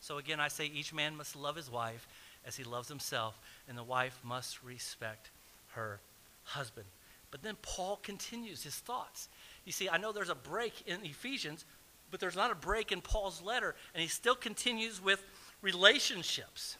So 0.00 0.18
again, 0.18 0.40
I 0.40 0.48
say 0.48 0.66
each 0.66 0.92
man 0.92 1.16
must 1.16 1.36
love 1.36 1.56
his 1.56 1.70
wife 1.70 2.06
as 2.46 2.56
he 2.56 2.64
loves 2.64 2.88
himself, 2.88 3.38
and 3.68 3.76
the 3.76 3.82
wife 3.82 4.18
must 4.24 4.62
respect 4.62 5.30
her 5.72 6.00
husband. 6.44 6.86
But 7.30 7.42
then 7.42 7.56
Paul 7.62 7.98
continues 8.02 8.62
his 8.62 8.74
thoughts. 8.74 9.28
You 9.64 9.72
see, 9.72 9.88
I 9.88 9.98
know 9.98 10.12
there's 10.12 10.30
a 10.30 10.34
break 10.34 10.82
in 10.86 11.04
Ephesians, 11.04 11.64
but 12.10 12.18
there's 12.18 12.36
not 12.36 12.50
a 12.50 12.56
break 12.56 12.92
in 12.92 13.00
Paul's 13.00 13.40
letter, 13.42 13.74
and 13.94 14.02
he 14.02 14.08
still 14.08 14.34
continues 14.34 15.02
with 15.02 15.24
relationships. 15.62 16.76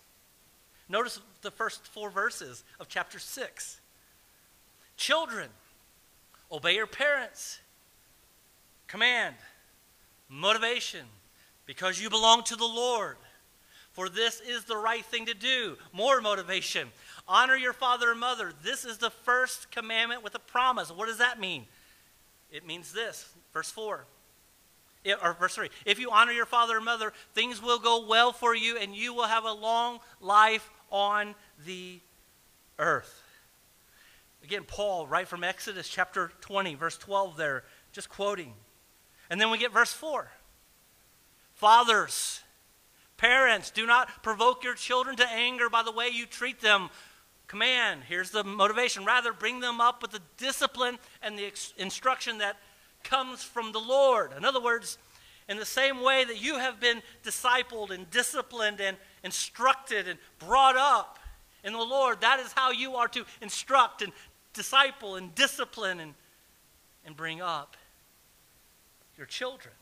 Notice 0.88 1.20
the 1.42 1.50
first 1.50 1.87
four 1.87 2.10
verses 2.10 2.64
of 2.80 2.88
chapter 2.88 3.18
6. 3.18 3.80
Children, 4.96 5.49
obey 6.50 6.75
your 6.75 6.87
parents. 6.87 7.60
Command, 8.87 9.37
motivation, 10.28 11.06
because 11.64 12.00
you 12.00 12.10
belong 12.10 12.42
to 12.44 12.56
the 12.56 12.64
Lord. 12.64 13.16
For 13.92 14.08
this 14.08 14.40
is 14.40 14.64
the 14.64 14.76
right 14.76 15.04
thing 15.04 15.26
to 15.26 15.34
do. 15.34 15.76
More 15.92 16.20
motivation. 16.20 16.88
Honor 17.28 17.56
your 17.56 17.72
father 17.72 18.10
and 18.10 18.20
mother. 18.20 18.52
This 18.62 18.84
is 18.84 18.99
the 18.99 19.10
first 19.10 19.70
commandment 19.70 20.25
with 20.25 20.34
a 20.34 20.40
promise. 20.40 20.90
What 20.90 21.06
does 21.06 21.18
that 21.18 21.38
mean? 21.38 21.66
It 22.50 22.66
means 22.66 22.92
this, 22.92 23.28
verse 23.52 23.70
4. 23.70 24.04
Or 25.23 25.35
verse 25.35 25.54
3 25.54 25.71
if 25.87 25.99
you 25.99 26.11
honor 26.11 26.33
your 26.33 26.47
father 26.47 26.76
and 26.76 26.85
mother 26.85 27.12
things 27.35 27.62
will 27.62 27.78
go 27.78 28.07
well 28.07 28.33
for 28.33 28.54
you 28.54 28.76
and 28.76 28.95
you 28.95 29.14
will 29.14 29.25
have 29.25 29.45
a 29.45 29.52
long 29.52 30.00
life 30.21 30.71
on 30.90 31.35
the 31.64 32.00
earth 32.78 33.23
again 34.45 34.64
paul 34.66 35.07
right 35.07 35.26
from 35.26 35.42
exodus 35.42 35.88
chapter 35.88 36.33
20 36.42 36.75
verse 36.75 36.99
12 36.99 37.38
there 37.38 37.64
just 37.92 38.11
quoting 38.11 38.52
and 39.30 39.40
then 39.40 39.50
we 39.50 39.57
get 39.57 39.73
verse 39.73 39.92
4 39.92 40.30
fathers 41.54 42.40
parents 43.16 43.71
do 43.71 43.87
not 43.87 44.23
provoke 44.23 44.64
your 44.64 44.75
children 44.75 45.16
to 45.16 45.26
anger 45.30 45.71
by 45.71 45.83
the 45.83 45.92
way 45.92 46.09
you 46.12 46.26
treat 46.26 46.61
them 46.61 46.90
command. 47.50 48.02
Here's 48.09 48.30
the 48.30 48.45
motivation. 48.45 49.04
Rather, 49.04 49.33
bring 49.33 49.59
them 49.59 49.80
up 49.80 50.02
with 50.02 50.12
the 50.12 50.21
discipline 50.37 50.99
and 51.21 51.37
the 51.37 51.52
instruction 51.78 52.38
that 52.38 52.57
comes 53.02 53.42
from 53.42 53.73
the 53.73 53.78
Lord. 53.78 54.33
In 54.37 54.45
other 54.45 54.61
words, 54.61 54.99
in 55.49 55.57
the 55.57 55.64
same 55.64 56.02
way 56.02 56.25
that 56.25 56.40
you 56.40 56.59
have 56.59 56.80
been 56.80 57.02
discipled 57.25 57.90
and 57.90 58.09
disciplined 58.11 58.80
and 58.80 58.97
instructed 59.25 60.07
and 60.07 60.19
brought 60.38 60.76
up 60.76 61.19
in 61.64 61.73
the 61.73 61.78
Lord, 61.78 62.21
that 62.21 62.40
is 62.40 62.52
how 62.52 62.71
you 62.71 62.95
are 62.95 63.09
to 63.09 63.25
instruct 63.42 64.02
and 64.02 64.12
disciple 64.52 65.16
and 65.16 65.35
discipline 65.35 66.00
and, 66.00 66.14
and 67.04 67.16
bring 67.16 67.40
up 67.40 67.76
your 69.16 69.26
children. 69.26 69.75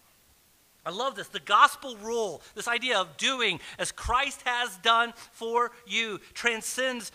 I 0.85 0.91
love 0.91 1.17
this. 1.17 1.29
The 1.29 1.41
gospel 1.41 1.97
rule, 1.99 2.41
this 2.55 2.67
idea 2.67 2.99
of 2.99 3.17
doing 3.19 3.61
as 3.79 3.93
Christ 3.93 4.43
has 4.47 4.77
done 4.79 5.13
for 5.33 5.71
you, 5.87 6.19
transcends 6.33 7.13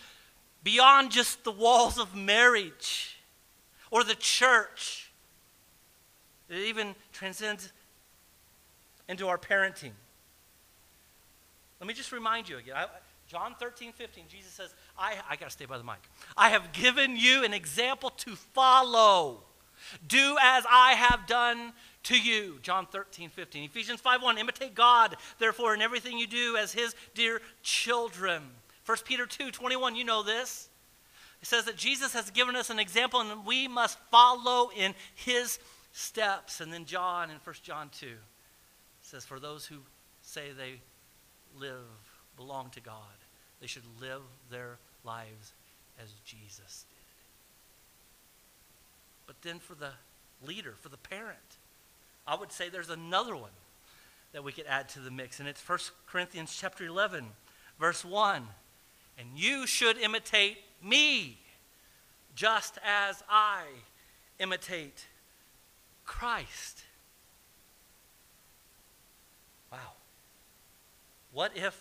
beyond 0.62 1.10
just 1.10 1.44
the 1.44 1.52
walls 1.52 1.98
of 1.98 2.14
marriage 2.14 3.18
or 3.90 4.04
the 4.04 4.14
church. 4.14 5.03
It 6.48 6.58
even 6.58 6.94
transcends 7.12 7.72
into 9.08 9.28
our 9.28 9.38
parenting. 9.38 9.92
Let 11.80 11.88
me 11.88 11.94
just 11.94 12.12
remind 12.12 12.48
you 12.48 12.58
again. 12.58 12.74
I, 12.76 12.86
John 13.26 13.54
13, 13.58 13.92
15, 13.92 14.24
Jesus 14.28 14.52
says, 14.52 14.74
I, 14.98 15.14
I 15.28 15.36
got 15.36 15.46
to 15.46 15.50
stay 15.50 15.64
by 15.64 15.78
the 15.78 15.84
mic. 15.84 15.96
I 16.36 16.50
have 16.50 16.72
given 16.72 17.16
you 17.16 17.44
an 17.44 17.54
example 17.54 18.10
to 18.10 18.36
follow. 18.36 19.40
Do 20.06 20.36
as 20.42 20.64
I 20.70 20.92
have 20.92 21.26
done 21.26 21.72
to 22.04 22.18
you. 22.18 22.58
John 22.62 22.86
13, 22.86 23.30
15. 23.30 23.64
Ephesians 23.64 24.00
5, 24.00 24.22
1. 24.22 24.38
Imitate 24.38 24.74
God, 24.74 25.16
therefore, 25.38 25.74
in 25.74 25.82
everything 25.82 26.18
you 26.18 26.26
do 26.26 26.56
as 26.56 26.72
his 26.72 26.94
dear 27.14 27.40
children. 27.62 28.42
1 28.86 28.98
Peter 29.04 29.26
2 29.26 29.50
21, 29.50 29.96
you 29.96 30.04
know 30.04 30.22
this. 30.22 30.68
It 31.40 31.48
says 31.48 31.64
that 31.64 31.76
Jesus 31.76 32.12
has 32.12 32.30
given 32.30 32.56
us 32.56 32.70
an 32.70 32.78
example 32.78 33.20
and 33.20 33.44
we 33.44 33.68
must 33.68 33.98
follow 34.10 34.70
in 34.74 34.94
his 35.14 35.58
steps. 35.94 36.60
And 36.60 36.70
then 36.70 36.84
John 36.84 37.30
in 37.30 37.36
1 37.42 37.56
John 37.62 37.88
2 37.98 38.08
says, 39.00 39.24
For 39.24 39.40
those 39.40 39.64
who 39.64 39.76
say 40.20 40.48
they 40.56 40.80
live, 41.58 41.86
belong 42.36 42.68
to 42.70 42.80
God, 42.80 42.94
they 43.60 43.66
should 43.66 43.84
live 44.00 44.20
their 44.50 44.76
lives 45.04 45.52
as 46.02 46.10
Jesus 46.24 46.84
did. 46.90 46.98
But 49.26 49.36
then 49.40 49.58
for 49.58 49.74
the 49.74 49.92
leader, 50.46 50.74
for 50.80 50.90
the 50.90 50.98
parent, 50.98 51.38
I 52.26 52.34
would 52.34 52.52
say 52.52 52.68
there's 52.68 52.90
another 52.90 53.36
one 53.36 53.50
that 54.32 54.44
we 54.44 54.52
could 54.52 54.66
add 54.66 54.88
to 54.90 55.00
the 55.00 55.10
mix, 55.10 55.40
and 55.40 55.48
it's 55.48 55.66
1 55.66 55.78
Corinthians 56.06 56.54
chapter 56.60 56.84
11, 56.84 57.24
verse 57.78 58.04
1 58.04 58.42
and 59.18 59.28
you 59.34 59.66
should 59.66 59.98
imitate 59.98 60.58
me 60.82 61.38
just 62.34 62.78
as 62.84 63.22
I 63.28 63.62
imitate 64.40 65.06
Christ. 66.04 66.82
Wow. 69.72 69.78
What 71.32 71.52
if 71.56 71.78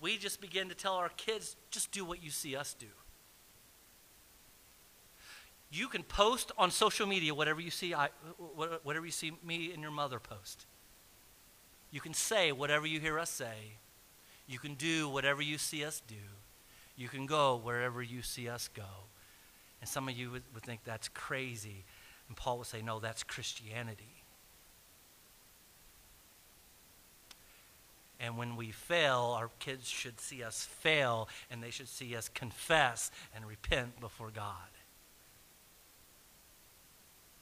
we 0.00 0.16
just 0.16 0.40
begin 0.40 0.68
to 0.68 0.74
tell 0.74 0.94
our 0.94 1.10
kids, 1.10 1.56
just 1.70 1.92
do 1.92 2.04
what 2.04 2.22
you 2.22 2.30
see 2.30 2.56
us 2.56 2.74
do? 2.78 2.86
You 5.72 5.86
can 5.86 6.02
post 6.02 6.50
on 6.58 6.70
social 6.70 7.06
media 7.06 7.32
whatever 7.32 7.60
you 7.60 7.70
see 7.70 7.94
I, 7.94 8.08
whatever 8.82 9.06
you 9.06 9.12
see 9.12 9.32
me 9.44 9.72
and 9.72 9.80
your 9.80 9.92
mother 9.92 10.18
post. 10.18 10.66
You 11.92 12.00
can 12.00 12.14
say 12.14 12.50
whatever 12.50 12.86
you 12.86 12.98
hear 12.98 13.18
us 13.18 13.30
say. 13.30 13.78
You 14.48 14.58
can 14.58 14.74
do 14.74 15.08
whatever 15.08 15.42
you 15.42 15.58
see 15.58 15.84
us 15.84 16.02
do. 16.08 16.16
You 16.96 17.08
can 17.08 17.26
go 17.26 17.56
wherever 17.56 18.02
you 18.02 18.22
see 18.22 18.48
us 18.48 18.68
go. 18.68 18.82
And 19.80 19.88
some 19.88 20.08
of 20.08 20.16
you 20.16 20.32
would, 20.32 20.42
would 20.54 20.64
think 20.64 20.80
that's 20.84 21.08
crazy. 21.08 21.84
And 22.30 22.36
Paul 22.36 22.58
would 22.58 22.66
say, 22.68 22.80
no, 22.80 23.00
that's 23.00 23.22
Christianity. 23.24 24.22
And 28.20 28.38
when 28.38 28.54
we 28.54 28.70
fail, 28.70 29.34
our 29.36 29.50
kids 29.58 29.88
should 29.88 30.20
see 30.20 30.42
us 30.44 30.68
fail 30.78 31.28
and 31.50 31.62
they 31.62 31.70
should 31.70 31.88
see 31.88 32.14
us 32.14 32.28
confess 32.28 33.10
and 33.34 33.44
repent 33.44 34.00
before 34.00 34.30
God. 34.30 34.54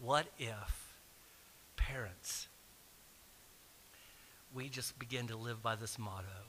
What 0.00 0.26
if, 0.38 0.96
parents, 1.76 2.48
we 4.54 4.68
just 4.68 4.98
begin 4.98 5.26
to 5.26 5.36
live 5.36 5.62
by 5.62 5.76
this 5.76 5.98
motto? 5.98 6.48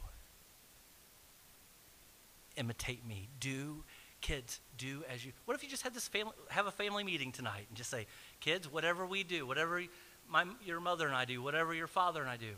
imitate 2.60 3.08
me. 3.08 3.30
Do 3.40 3.84
kids, 4.22 4.60
do 4.78 5.04
as 5.12 5.26
you. 5.26 5.32
What 5.46 5.56
if 5.56 5.64
you 5.64 5.70
just 5.70 5.84
had 5.84 5.94
this 5.94 6.08
family, 6.08 6.34
have 6.50 6.68
a 6.68 6.72
family 6.72 7.04
meeting 7.04 7.32
tonight 7.32 7.66
and 7.70 7.78
just 7.78 7.90
say, 7.90 8.06
kids, 8.40 8.72
whatever 8.72 9.06
we 9.06 9.24
do, 9.24 9.46
whatever 9.46 9.84
my, 10.30 10.46
your 10.66 10.80
mother 10.80 11.08
and 11.08 11.16
I 11.16 11.26
do, 11.26 11.42
whatever 11.42 11.74
your 11.74 11.88
father 11.88 12.22
and 12.22 12.30
I 12.30 12.38
do, 12.38 12.52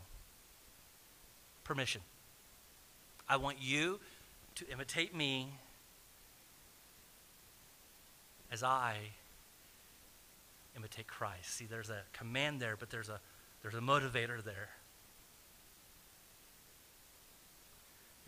permission. 1.64 2.00
I 3.28 3.36
want 3.36 3.58
you 3.60 3.98
to 4.56 4.68
imitate 4.68 5.14
me 5.14 5.48
as 8.50 8.62
I 8.62 8.96
imitate 10.76 11.06
Christ. 11.06 11.54
See, 11.54 11.64
there's 11.64 11.90
a 11.90 12.02
command 12.12 12.60
there, 12.60 12.76
but 12.76 12.90
there's 12.90 13.08
a, 13.08 13.20
there's 13.62 13.74
a 13.74 13.80
motivator 13.80 14.42
there. 14.42 14.68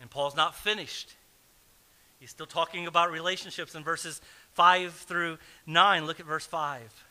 And 0.01 0.09
Paul's 0.09 0.35
not 0.35 0.55
finished. 0.55 1.13
He's 2.19 2.29
still 2.29 2.45
talking 2.45 2.87
about 2.87 3.11
relationships 3.11 3.75
in 3.75 3.83
verses 3.83 4.21
5 4.53 4.93
through 4.93 5.37
9. 5.67 6.05
Look 6.05 6.19
at 6.19 6.25
verse 6.25 6.45
5. 6.45 7.04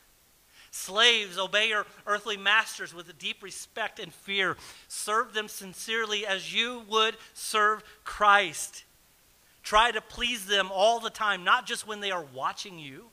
Slaves, 0.75 1.39
obey 1.39 1.69
your 1.69 1.85
earthly 2.05 2.35
masters 2.35 2.93
with 2.93 3.17
deep 3.17 3.41
respect 3.41 3.97
and 3.97 4.13
fear. 4.13 4.57
Serve 4.89 5.33
them 5.33 5.47
sincerely 5.47 6.27
as 6.27 6.53
you 6.53 6.83
would 6.89 7.15
serve 7.33 7.81
Christ. 8.03 8.83
Try 9.63 9.91
to 9.91 10.01
please 10.01 10.47
them 10.47 10.69
all 10.73 10.99
the 10.99 11.09
time, 11.09 11.45
not 11.45 11.65
just 11.65 11.87
when 11.87 12.01
they 12.01 12.11
are 12.11 12.25
watching 12.33 12.77
you. 12.77 13.05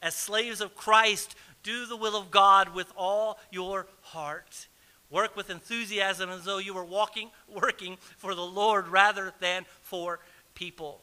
As 0.00 0.16
slaves 0.16 0.62
of 0.62 0.74
Christ, 0.74 1.36
do 1.62 1.84
the 1.84 1.98
will 1.98 2.16
of 2.16 2.30
God 2.30 2.74
with 2.74 2.90
all 2.96 3.38
your 3.50 3.86
heart. 4.00 4.66
Work 5.10 5.36
with 5.36 5.50
enthusiasm 5.50 6.30
as 6.30 6.44
though 6.44 6.58
you 6.58 6.72
were 6.72 6.82
walking, 6.82 7.30
working 7.46 7.98
for 8.16 8.34
the 8.34 8.40
Lord 8.40 8.88
rather 8.88 9.34
than 9.38 9.66
for 9.82 10.18
people. 10.54 11.02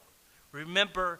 Remember 0.52 1.20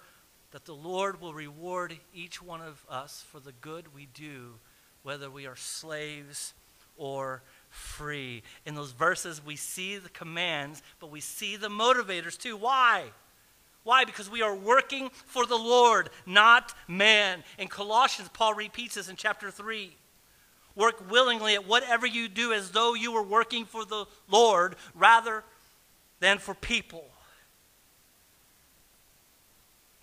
that 0.54 0.66
the 0.66 0.74
Lord 0.74 1.20
will 1.20 1.34
reward 1.34 1.98
each 2.14 2.42
one 2.42 2.62
of 2.62 2.86
us 2.88 3.26
for 3.32 3.40
the 3.40 3.54
good 3.60 3.94
we 3.94 4.08
do, 4.14 4.54
whether 5.02 5.30
we 5.30 5.48
are 5.48 5.56
slaves 5.56 6.54
or 6.96 7.42
free. 7.72 8.44
In 8.64 8.76
those 8.76 8.92
verses, 8.92 9.44
we 9.44 9.56
see 9.56 9.98
the 9.98 10.10
commands, 10.10 10.84
but 11.00 11.10
we 11.10 11.22
see 11.22 11.56
the 11.56 11.70
motivators 11.70 12.38
too. 12.38 12.56
Why? 12.56 13.06
Why? 13.84 14.06
Because 14.06 14.30
we 14.30 14.44
are 14.44 14.56
working 14.56 15.10
for 15.26 15.48
the 15.48 15.58
Lord, 15.58 16.12
not 16.28 16.76
man. 16.88 17.44
In 17.58 17.68
Colossians, 17.68 18.30
Paul 18.32 18.54
repeats 18.54 18.94
this 18.94 19.10
in 19.10 19.16
chapter 19.16 19.50
3. 19.50 19.92
Work 20.76 21.10
willingly 21.10 21.56
at 21.56 21.68
whatever 21.68 22.06
you 22.06 22.28
do 22.28 22.54
as 22.54 22.70
though 22.70 22.94
you 22.94 23.12
were 23.12 23.24
working 23.24 23.66
for 23.66 23.86
the 23.86 24.06
Lord 24.30 24.76
rather 24.94 25.44
than 26.20 26.38
for 26.38 26.54
people. 26.54 27.06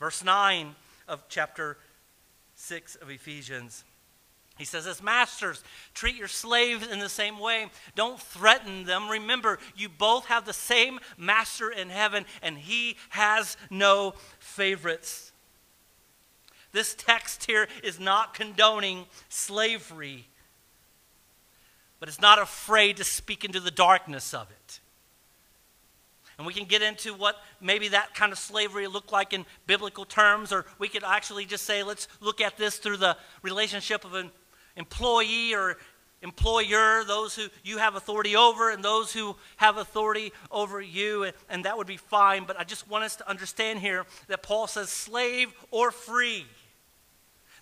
Verse 0.00 0.25
9 0.25 0.75
of 1.07 1.23
chapter 1.28 1.78
6 2.57 2.97
of 2.97 3.11
Ephesians. 3.11 3.85
He 4.59 4.64
says, 4.64 4.87
as 4.88 5.02
masters, 5.02 5.62
treat 5.95 6.16
your 6.16 6.28
slaves 6.28 6.87
in 6.87 6.99
the 6.99 7.09
same 7.09 7.38
way. 7.38 7.71
Don't 7.95 8.21
threaten 8.21 8.85
them. 8.85 9.09
Remember, 9.09 9.61
you 9.76 9.88
both 9.88 10.26
have 10.26 10.45
the 10.45 10.52
same 10.52 10.99
master 11.16 11.71
in 11.71 11.88
heaven, 11.88 12.26
and 12.42 12.59
he 12.59 12.97
has 13.11 13.57
no 13.71 14.14
favorites. 14.40 15.30
This 16.73 16.95
text 16.95 17.45
here 17.45 17.69
is 17.85 18.00
not 18.00 18.35
condoning 18.35 19.07
slavery 19.28 20.26
but 22.00 22.09
it's 22.09 22.21
not 22.21 22.38
afraid 22.40 22.97
to 22.97 23.04
speak 23.04 23.45
into 23.45 23.61
the 23.61 23.71
darkness 23.71 24.33
of 24.35 24.50
it. 24.50 24.80
And 26.41 26.47
we 26.47 26.55
can 26.55 26.65
get 26.65 26.81
into 26.81 27.13
what 27.13 27.37
maybe 27.61 27.89
that 27.89 28.15
kind 28.15 28.33
of 28.33 28.39
slavery 28.39 28.87
looked 28.87 29.13
like 29.13 29.35
in 29.35 29.45
biblical 29.67 30.07
terms, 30.07 30.53
or 30.53 30.65
we 30.79 30.89
could 30.89 31.05
actually 31.05 31.45
just 31.45 31.67
say, 31.67 31.83
let's 31.83 32.09
look 32.23 32.41
at 32.41 32.57
this 32.57 32.79
through 32.79 32.97
the 32.97 33.19
relationship 33.43 34.07
of 34.07 34.15
an 34.15 34.31
employee 34.75 35.55
or 35.55 35.77
employer, 36.23 37.05
those 37.05 37.35
who 37.35 37.49
you 37.63 37.76
have 37.76 37.95
authority 37.95 38.37
over, 38.37 38.71
and 38.71 38.83
those 38.83 39.13
who 39.13 39.37
have 39.59 39.76
authority 39.76 40.33
over 40.50 40.81
you, 40.81 41.25
and, 41.25 41.35
and 41.50 41.67
that 41.67 41.76
would 41.76 41.87
be 41.87 41.99
fine. 41.99 42.45
But 42.47 42.59
I 42.59 42.65
just 42.65 42.89
want 42.89 43.05
us 43.05 43.17
to 43.17 43.29
understand 43.29 43.81
here 43.81 44.07
that 44.29 44.43
Paul 44.43 44.67
says, 44.67 44.89
slave 44.89 45.53
or 45.71 45.91
free, 45.91 46.47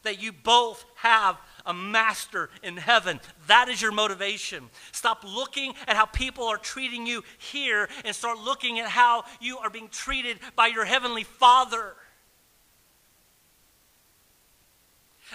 that 0.05 0.23
you 0.23 0.31
both 0.31 0.85
have 0.95 1.37
a 1.69 1.75
master 1.75 2.49
in 2.63 2.79
heaven. 2.79 3.21
That 3.47 3.69
is 3.69 3.81
your 3.81 3.93
motivation. 3.93 4.71
Stop 4.91 5.23
looking 5.23 5.75
at 5.87 5.95
how 5.95 6.07
people 6.07 6.45
are 6.45 6.57
treating 6.57 7.07
you 7.07 7.23
here 7.37 7.89
and 8.05 8.17
start 8.17 8.39
looking 8.39 8.81
at 8.81 8.89
how 8.89 9.25
you 9.41 9.59
are 9.59 9.71
being 9.71 9.89
treated 9.89 10.39
by 10.57 10.67
your 10.69 10.87
heavenly 10.87 11.25
Father. 11.25 11.95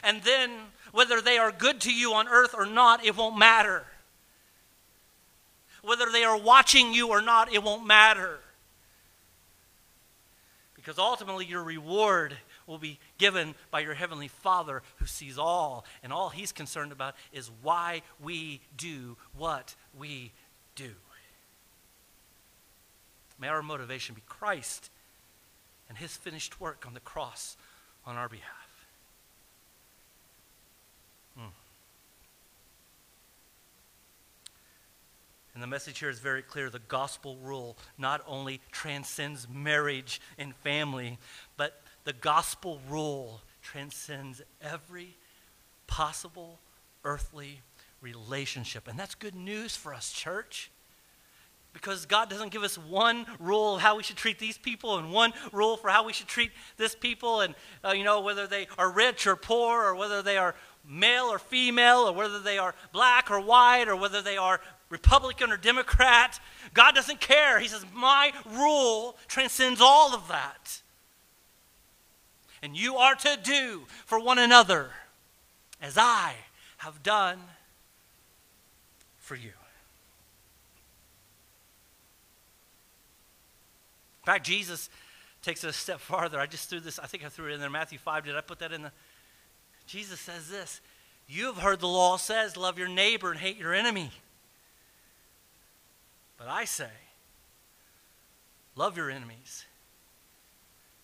And 0.04 0.24
then, 0.24 0.50
whether 0.92 1.22
they 1.22 1.38
are 1.38 1.52
good 1.52 1.80
to 1.82 1.94
you 1.94 2.14
on 2.14 2.28
earth 2.28 2.56
or 2.58 2.66
not, 2.66 3.06
it 3.06 3.16
won't 3.16 3.38
matter. 3.38 3.86
Whether 5.84 6.06
they 6.12 6.24
are 6.24 6.38
watching 6.38 6.94
you 6.94 7.10
or 7.10 7.22
not, 7.22 7.54
it 7.54 7.62
won't 7.62 7.86
matter. 7.86 8.40
Because 10.74 10.98
ultimately, 10.98 11.46
your 11.46 11.64
reward 11.64 12.36
will 12.68 12.78
be 12.78 13.00
given 13.18 13.56
by 13.72 13.82
your 13.82 13.94
Heavenly 13.94 14.28
Father 14.28 14.82
who 14.98 15.06
sees 15.06 15.38
all, 15.38 15.86
and 16.04 16.14
all 16.14 16.30
He's 16.30 16.52
concerned 16.52 16.92
about 16.92 17.16
is 17.32 17.50
why 17.62 18.02
we 18.22 18.62
do 18.78 19.18
what 19.38 19.76
we 19.98 20.32
do. 20.76 20.92
May 23.40 23.50
our 23.50 23.62
motivation 23.62 24.16
be 24.16 24.22
Christ 24.28 24.90
and 25.90 25.98
His 25.98 26.16
finished 26.16 26.62
work 26.62 26.86
on 26.88 26.94
the 26.94 27.00
cross 27.02 27.58
on 28.06 28.16
our 28.16 28.30
behalf. 28.30 28.86
Hmm. 31.38 31.48
And 35.54 35.62
the 35.62 35.68
message 35.68 36.00
here 36.00 36.10
is 36.10 36.20
very 36.20 36.42
clear. 36.42 36.70
The 36.70 36.80
gospel 36.80 37.38
rule 37.44 37.78
not 37.98 38.22
only 38.28 38.62
transcends 38.72 39.48
marriage 39.50 40.22
and 40.38 40.56
family, 40.56 41.18
but 41.58 41.82
the 42.04 42.14
gospel 42.14 42.80
rule 42.90 43.42
transcends 43.62 44.42
every 44.62 45.16
possible 45.88 46.60
earthly 47.04 47.62
relationship. 48.02 48.88
And 48.88 49.00
that's 49.00 49.16
good 49.16 49.36
news 49.36 49.76
for 49.76 49.94
us, 49.94 50.12
church. 50.12 50.70
Because 51.72 52.06
God 52.06 52.30
doesn't 52.30 52.52
give 52.52 52.62
us 52.62 52.78
one 52.78 53.26
rule 53.40 53.76
of 53.76 53.82
how 53.82 53.98
we 53.98 54.04
should 54.04 54.18
treat 54.18 54.38
these 54.38 54.60
people 54.60 55.00
and 55.00 55.12
one 55.12 55.34
rule 55.52 55.76
for 55.76 55.90
how 55.90 56.06
we 56.06 56.14
should 56.14 56.28
treat 56.28 56.52
this 56.78 56.94
people, 56.94 57.42
and 57.42 57.56
uh, 57.84 57.94
you 57.94 58.04
know 58.04 58.22
whether 58.22 58.46
they 58.46 58.68
are 58.78 58.92
rich 58.92 59.26
or 59.26 59.36
poor, 59.36 59.84
or 59.84 59.96
whether 59.96 60.22
they 60.22 60.38
are 60.38 60.54
male 60.88 61.26
or 61.26 61.40
female, 61.40 62.08
or 62.08 62.14
whether 62.14 62.40
they 62.40 62.60
are 62.60 62.76
black 62.92 63.32
or 63.32 63.40
white, 63.40 63.88
or 63.88 63.96
whether 63.96 64.22
they 64.22 64.38
are 64.38 64.62
Republican 64.90 65.52
or 65.52 65.58
Democrat. 65.58 66.40
God 66.76 66.94
doesn't 66.94 67.20
care. 67.20 67.60
He 67.60 67.68
says, 67.68 67.84
My 67.92 68.32
rule 68.52 69.18
transcends 69.28 69.82
all 69.82 70.14
of 70.14 70.28
that 70.28 70.83
and 72.64 72.78
you 72.78 72.96
are 72.96 73.14
to 73.14 73.38
do 73.44 73.82
for 74.06 74.18
one 74.18 74.40
another 74.40 74.90
as 75.82 75.98
I 75.98 76.34
have 76.78 77.04
done 77.04 77.38
for 79.18 79.36
you. 79.36 79.52
In 84.22 84.26
fact, 84.26 84.46
Jesus 84.46 84.90
takes 85.42 85.66
it 85.66 85.70
a 85.70 85.74
step 85.74 86.00
farther. 86.00 86.40
I 86.40 86.46
just 86.46 86.70
threw 86.70 86.80
this, 86.80 87.00
I 87.00 87.06
think 87.06 87.26
I 87.26 87.30
threw 87.30 87.50
it 87.50 87.54
in 87.54 87.60
there, 87.60 87.70
Matthew 87.70 88.00
5. 88.00 88.24
Did 88.24 88.38
I 88.38 88.42
put 88.42 88.60
that 88.60 88.72
in 88.72 88.84
the? 88.84 88.92
Jesus 89.86 90.22
says 90.22 90.50
this 90.50 90.80
You 91.28 91.48
have 91.48 91.58
heard 91.58 91.82
the 91.82 91.88
law 91.90 92.16
says, 92.16 92.56
love 92.56 92.80
your 92.80 92.88
neighbor 92.88 93.30
and 93.30 93.40
hate 93.40 93.58
your 93.58 93.74
enemy. 93.74 94.10
But 96.38 96.48
I 96.48 96.64
say, 96.64 96.90
love 98.78 98.96
your 98.96 99.12
enemies 99.12 99.66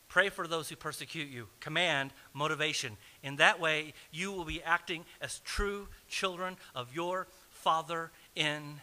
Pray 0.10 0.30
for 0.30 0.48
those 0.48 0.68
who 0.68 0.76
persecute 0.76 1.30
you. 1.30 1.48
Command, 1.60 2.12
motivation. 2.34 2.98
In 3.22 3.36
that 3.36 3.60
way, 3.60 3.94
you 4.12 4.32
will 4.32 4.44
be 4.44 4.62
acting 4.64 5.06
as 5.22 5.40
true 5.46 5.88
children 6.10 6.58
of 6.74 6.94
your 6.96 7.28
Father 7.52 8.10
in 8.36 8.82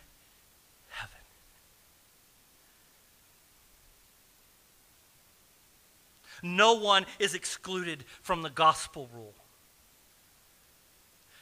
heaven. 0.88 1.16
No 6.42 6.74
one 6.74 7.06
is 7.18 7.34
excluded 7.34 8.04
from 8.22 8.42
the 8.42 8.50
gospel 8.50 9.10
rule. 9.12 9.34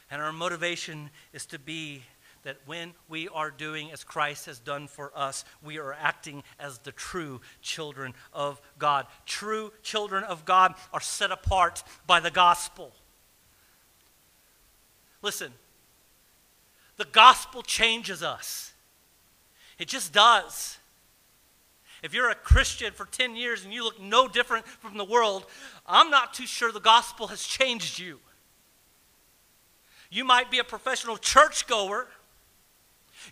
And 0.09 0.19
our 0.19 0.33
motivation 0.33 1.11
is 1.31 1.45
to 1.47 1.59
be 1.59 2.03
that 2.45 2.57
when 2.67 2.93
we 3.09 3.27
are 3.27 3.49
doing 3.49 3.91
as 3.91 4.03
Christ 4.03 4.45
has 4.45 4.59
done 4.59 4.87
for 4.87 5.11
us, 5.15 5.43
we 5.63 5.79
are 5.79 5.93
acting 5.93 6.43
as 6.59 6.77
the 6.77 6.91
true 6.91 7.41
children 7.61 8.13
of 8.31 8.61
God. 8.77 9.07
True 9.25 9.73
children 9.81 10.23
of 10.23 10.45
God 10.45 10.75
are 10.93 11.01
set 11.01 11.31
apart 11.31 11.83
by 12.05 12.19
the 12.19 12.29
gospel. 12.29 12.93
Listen, 15.23 15.51
the 16.97 17.05
gospel 17.05 17.63
changes 17.63 18.23
us, 18.23 18.71
it 19.77 19.87
just 19.87 20.13
does. 20.13 20.77
If 22.03 22.13
you're 22.13 22.29
a 22.29 22.35
Christian 22.35 22.93
for 22.93 23.05
10 23.05 23.35
years 23.35 23.63
and 23.63 23.73
you 23.73 23.83
look 23.83 23.99
no 23.99 24.27
different 24.27 24.67
from 24.67 24.95
the 24.95 25.03
world, 25.03 25.47
I'm 25.87 26.11
not 26.11 26.35
too 26.35 26.45
sure 26.45 26.71
the 26.71 26.79
gospel 26.79 27.27
has 27.27 27.41
changed 27.41 27.97
you. 27.97 28.19
You 30.11 30.23
might 30.23 30.51
be 30.51 30.59
a 30.59 30.63
professional 30.63 31.17
churchgoer. 31.17 32.07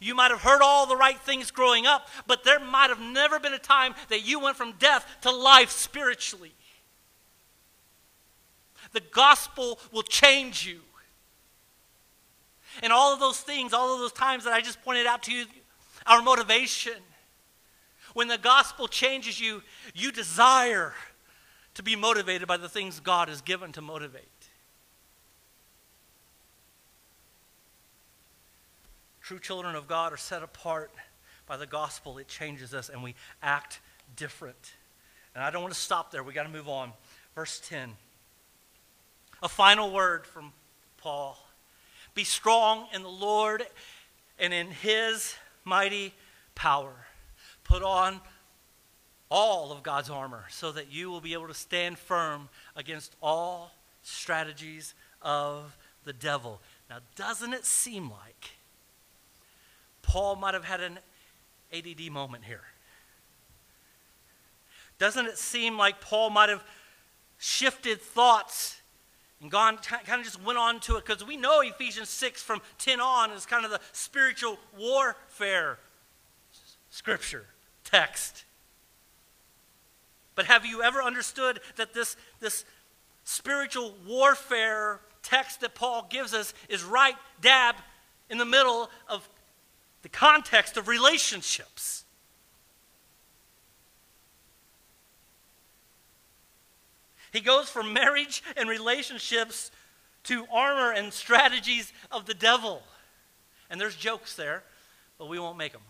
You 0.02 0.16
might 0.16 0.32
have 0.32 0.42
heard 0.42 0.62
all 0.62 0.86
the 0.86 0.96
right 0.96 1.20
things 1.20 1.52
growing 1.52 1.86
up, 1.86 2.08
but 2.28 2.44
there 2.44 2.60
might 2.60 2.90
have 2.90 3.00
never 3.00 3.40
been 3.40 3.54
a 3.54 3.60
time 3.60 3.96
that 4.10 4.26
you 4.26 4.40
went 4.40 4.58
from 4.58 4.74
death 4.80 5.06
to 5.22 5.32
life 5.32 5.70
spiritually. 5.70 6.54
The 8.92 9.02
gospel 9.02 9.80
will 9.92 10.04
change 10.04 10.66
you. 10.66 10.82
And 12.82 12.92
all 12.92 13.14
of 13.14 13.20
those 13.20 13.40
things, 13.40 13.74
all 13.74 13.94
of 13.94 14.00
those 14.00 14.12
times 14.12 14.46
that 14.46 14.54
I 14.54 14.62
just 14.62 14.82
pointed 14.84 15.06
out 15.06 15.24
to 15.24 15.32
you, 15.32 15.46
our 16.06 16.22
motivation. 16.22 16.94
When 18.14 18.28
the 18.28 18.38
gospel 18.38 18.88
changes 18.88 19.40
you, 19.40 19.62
you 19.94 20.12
desire 20.12 20.94
to 21.76 21.84
be 21.84 21.96
motivated 21.96 22.48
by 22.48 22.58
the 22.58 22.70
things 22.70 23.00
God 23.00 23.30
has 23.30 23.42
given 23.42 23.72
to 23.74 23.82
motivate. 23.82 24.30
True 29.24 29.40
children 29.40 29.76
of 29.76 29.88
God 29.88 30.12
are 30.12 30.18
set 30.18 30.44
apart 30.44 30.92
by 31.48 31.56
the 31.56 31.66
gospel. 31.66 32.18
It 32.18 32.28
changes 32.28 32.74
us 32.74 32.90
and 32.90 33.02
we 33.02 33.16
act 33.42 33.80
different. 34.18 34.74
And 35.34 35.42
I 35.42 35.50
don't 35.50 35.62
want 35.62 35.74
to 35.74 35.80
stop 35.80 36.12
there. 36.12 36.24
We 36.24 36.34
got 36.34 36.44
to 36.44 36.50
move 36.50 36.68
on. 36.68 36.92
Verse 37.34 37.62
10. 37.70 37.92
A 39.42 39.48
final 39.48 39.92
word 39.92 40.28
from 40.28 40.52
Paul. 40.98 41.38
Be 42.14 42.26
strong 42.26 42.88
in 42.94 43.02
the 43.02 43.08
Lord 43.08 43.66
and 44.38 44.54
in 44.54 44.68
his 44.68 45.36
mighty 45.64 46.14
power. 46.54 46.94
Put 47.64 47.82
on 47.82 48.20
all 49.32 49.72
of 49.72 49.84
God's 49.84 50.10
armor 50.10 50.44
so 50.50 50.74
that 50.74 50.92
you 50.92 51.10
will 51.10 51.22
be 51.22 51.32
able 51.32 51.48
to 51.48 51.54
stand 51.54 51.98
firm 51.98 52.50
against 52.76 53.16
all 53.22 53.72
strategies 54.02 54.94
of 55.22 55.78
the 56.04 56.14
devil. 56.14 56.60
Now, 56.90 56.98
doesn't 57.16 57.54
it 57.54 57.66
seem 57.66 58.12
like 58.12 58.52
Paul 60.04 60.36
might 60.36 60.54
have 60.54 60.66
had 60.66 60.82
an 60.82 61.00
ADD 61.74 62.12
moment 62.12 62.44
here? 62.44 62.62
Doesn't 65.00 65.26
it 65.26 65.38
seem 65.38 65.78
like 65.78 66.00
Paul 66.00 66.30
might 66.30 66.50
have 66.50 66.64
shifted 67.40 68.02
thoughts 68.02 68.82
and 69.42 69.52
gone 69.52 69.78
kind 69.78 70.20
of 70.20 70.24
just 70.24 70.42
went 70.42 70.58
on 70.58 70.80
to 70.82 70.96
it 70.96 71.06
because 71.06 71.26
we 71.26 71.36
know 71.36 71.60
Ephesians 71.62 72.10
6 72.10 72.42
from 72.42 72.62
10 72.78 73.02
on 73.02 73.32
is 73.32 73.46
kind 73.46 73.66
of 73.66 73.72
the 73.72 73.82
spiritual 73.92 74.58
warfare 74.78 75.80
scripture 76.90 77.48
text. 77.84 78.46
But 80.36 80.46
have 80.46 80.66
you 80.66 80.82
ever 80.82 81.02
understood 81.02 81.60
that 81.76 81.94
this, 81.94 82.16
this 82.40 82.64
spiritual 83.26 83.94
warfare 84.08 85.02
text 85.22 85.62
that 85.62 85.76
Paul 85.76 86.08
gives 86.10 86.34
us 86.34 86.54
is 86.70 86.84
right 86.84 87.16
dab 87.42 87.76
in 88.30 88.38
the 88.38 88.46
middle 88.46 88.90
of 89.10 89.28
the 90.04 90.10
context 90.10 90.78
of 90.78 90.88
relationships? 90.88 92.06
He 97.32 97.40
goes 97.40 97.68
from 97.68 97.92
marriage 97.94 98.44
and 98.56 98.70
relationships 98.70 99.72
to 100.26 100.46
armor 100.52 100.92
and 100.92 101.12
strategies 101.12 101.92
of 102.12 102.28
the 102.28 102.36
devil. 102.36 102.84
And 103.72 103.82
there's 103.82 103.96
jokes 103.96 104.36
there, 104.36 104.64
but 105.18 105.28
we 105.28 105.40
won't 105.40 105.58
make 105.58 105.72
them. 105.74 105.82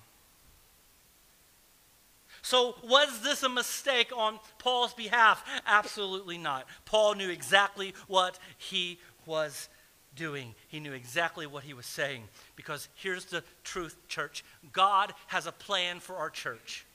So, 2.42 2.76
was 2.84 3.22
this 3.22 3.44
a 3.44 3.50
mistake 3.50 4.12
on 4.16 4.40
Paul's 4.58 4.94
behalf? 4.94 5.44
Absolutely 5.66 6.38
not. 6.38 6.66
Paul 6.86 7.16
knew 7.16 7.30
exactly 7.30 7.94
what 8.08 8.40
he 8.58 9.00
was 9.26 9.70
doing. 10.16 10.56
He 10.68 10.80
knew 10.80 10.94
exactly 10.94 11.48
what 11.48 11.64
he 11.64 11.74
was 11.74 11.86
saying. 11.86 12.24
Because 12.56 12.90
here's 12.96 13.26
the 13.26 13.44
truth, 13.64 13.96
church 14.08 14.44
God 14.72 15.14
has 15.28 15.48
a 15.48 15.52
plan 15.52 16.00
for 16.00 16.16
our 16.16 16.30
church. 16.30 16.86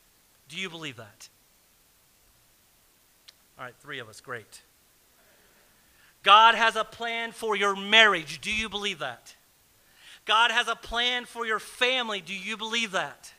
Do 0.49 0.57
you 0.57 0.71
believe 0.71 0.97
that? 0.97 1.29
All 3.59 3.65
right, 3.65 3.75
three 3.81 3.99
of 3.99 4.09
us, 4.09 4.21
great. 4.21 4.63
God 6.23 6.55
has 6.55 6.77
a 6.77 6.85
plan 6.85 7.33
for 7.33 7.57
your 7.57 7.75
marriage. 7.77 8.41
Do 8.41 8.53
you 8.53 8.69
believe 8.69 9.01
that? 9.01 9.35
God 10.25 10.51
has 10.51 10.69
a 10.69 10.77
plan 10.77 11.25
for 11.25 11.47
your 11.47 11.59
family. 11.59 12.21
Do 12.21 12.35
you 12.35 12.57
believe 12.57 12.93
that? 12.93 13.33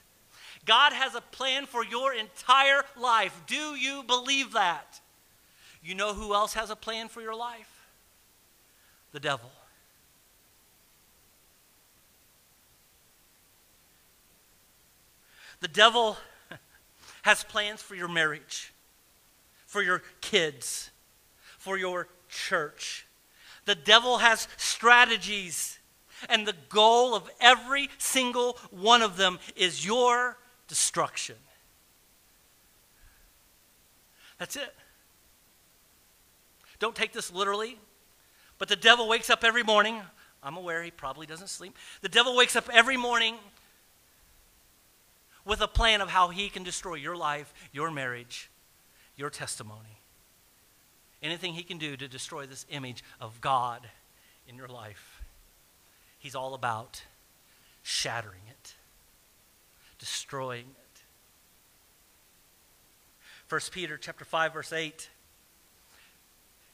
God 0.65 0.93
has 0.93 1.15
a 1.15 1.21
plan 1.21 1.65
for 1.65 1.85
your 1.85 2.13
entire 2.13 2.83
life. 2.97 3.41
Do 3.47 3.75
you 3.75 4.03
believe 4.03 4.53
that? 4.53 4.99
You 5.83 5.95
know 5.95 6.13
who 6.13 6.33
else 6.33 6.53
has 6.53 6.69
a 6.69 6.75
plan 6.75 7.07
for 7.07 7.21
your 7.21 7.35
life? 7.35 7.87
The 9.11 9.19
devil. 9.19 9.51
The 15.61 15.67
devil 15.67 16.17
has 17.23 17.43
plans 17.43 17.81
for 17.81 17.95
your 17.95 18.07
marriage 18.07 18.73
for 19.69 19.83
your 19.83 20.01
kids, 20.19 20.89
for 21.59 21.77
your 21.77 22.07
church. 22.27 23.05
The 23.65 23.75
devil 23.75 24.17
has 24.17 24.47
strategies, 24.57 25.77
and 26.27 26.47
the 26.47 26.55
goal 26.69 27.13
of 27.13 27.29
every 27.39 27.87
single 27.99 28.57
one 28.71 29.03
of 29.03 29.15
them 29.15 29.37
is 29.55 29.85
your 29.85 30.39
destruction. 30.67 31.35
That's 34.39 34.55
it. 34.55 34.73
Don't 36.79 36.95
take 36.95 37.13
this 37.13 37.31
literally, 37.31 37.77
but 38.57 38.69
the 38.69 38.75
devil 38.75 39.07
wakes 39.07 39.29
up 39.29 39.43
every 39.43 39.61
morning. 39.61 40.01
I'm 40.41 40.57
aware 40.57 40.81
he 40.81 40.89
probably 40.89 41.27
doesn't 41.27 41.49
sleep. 41.49 41.77
The 42.01 42.09
devil 42.09 42.35
wakes 42.35 42.55
up 42.55 42.67
every 42.73 42.97
morning 42.97 43.35
with 45.45 45.61
a 45.61 45.67
plan 45.67 46.01
of 46.01 46.09
how 46.09 46.29
he 46.29 46.49
can 46.49 46.63
destroy 46.63 46.95
your 46.95 47.15
life, 47.15 47.53
your 47.71 47.91
marriage, 47.91 48.49
your 49.15 49.29
testimony. 49.29 49.99
Anything 51.21 51.53
he 51.53 51.63
can 51.63 51.77
do 51.77 51.97
to 51.97 52.07
destroy 52.07 52.45
this 52.45 52.65
image 52.69 53.03
of 53.19 53.41
God 53.41 53.87
in 54.47 54.55
your 54.55 54.67
life. 54.67 55.21
He's 56.17 56.35
all 56.35 56.53
about 56.53 57.03
shattering 57.83 58.41
it, 58.49 58.73
destroying 59.97 60.65
it. 60.69 61.01
1 63.49 63.61
Peter 63.71 63.97
chapter 63.97 64.25
5 64.25 64.53
verse 64.53 64.71
8 64.71 65.09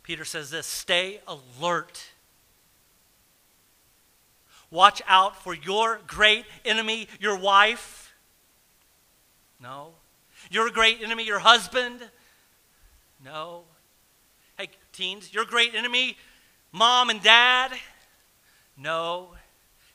Peter 0.06 0.24
says 0.24 0.52
this, 0.52 0.68
stay 0.68 1.20
alert. 1.28 2.12
Watch 4.70 5.02
out 5.08 5.36
for 5.36 5.56
your 5.56 6.00
great 6.06 6.46
enemy, 6.64 7.08
your 7.20 7.36
wife. 7.36 7.95
No. 9.66 9.94
Your 10.52 10.70
great 10.70 11.02
enemy, 11.02 11.26
your 11.26 11.40
husband. 11.40 12.00
No. 13.24 13.64
Hey, 14.60 14.70
teens, 14.94 15.34
your 15.34 15.44
great 15.44 15.74
enemy, 15.74 16.18
mom 16.72 17.10
and 17.10 17.20
dad? 17.24 17.72
No. 18.78 19.30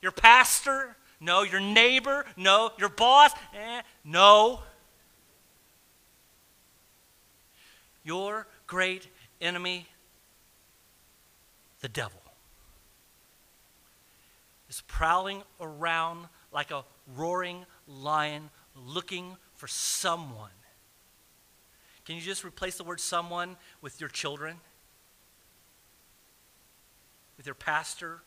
Your 0.01 0.11
pastor? 0.11 0.97
No. 1.21 1.43
Your 1.43 1.61
neighbor? 1.61 2.25
No. 2.35 2.71
Your 2.77 2.89
boss? 2.89 3.31
Eh, 3.53 3.81
no. 4.03 4.59
Your 8.03 8.47
great 8.67 9.07
enemy, 9.39 9.87
the 11.79 11.87
devil, 11.87 12.19
is 14.67 14.83
prowling 14.85 15.43
around 15.61 16.27
like 16.51 16.71
a 16.71 16.83
roaring 17.15 17.65
lion 17.87 18.49
looking 18.75 19.37
for 19.61 19.67
someone 19.67 20.49
can 22.05 22.15
you 22.15 22.21
just 22.21 22.43
replace 22.43 22.77
the 22.77 22.83
word 22.83 22.99
someone 22.99 23.57
with 23.81 23.99
your 23.99 24.09
children? 24.09 24.57
With 27.37 27.45
your 27.45 27.55
pastor? 27.55 28.21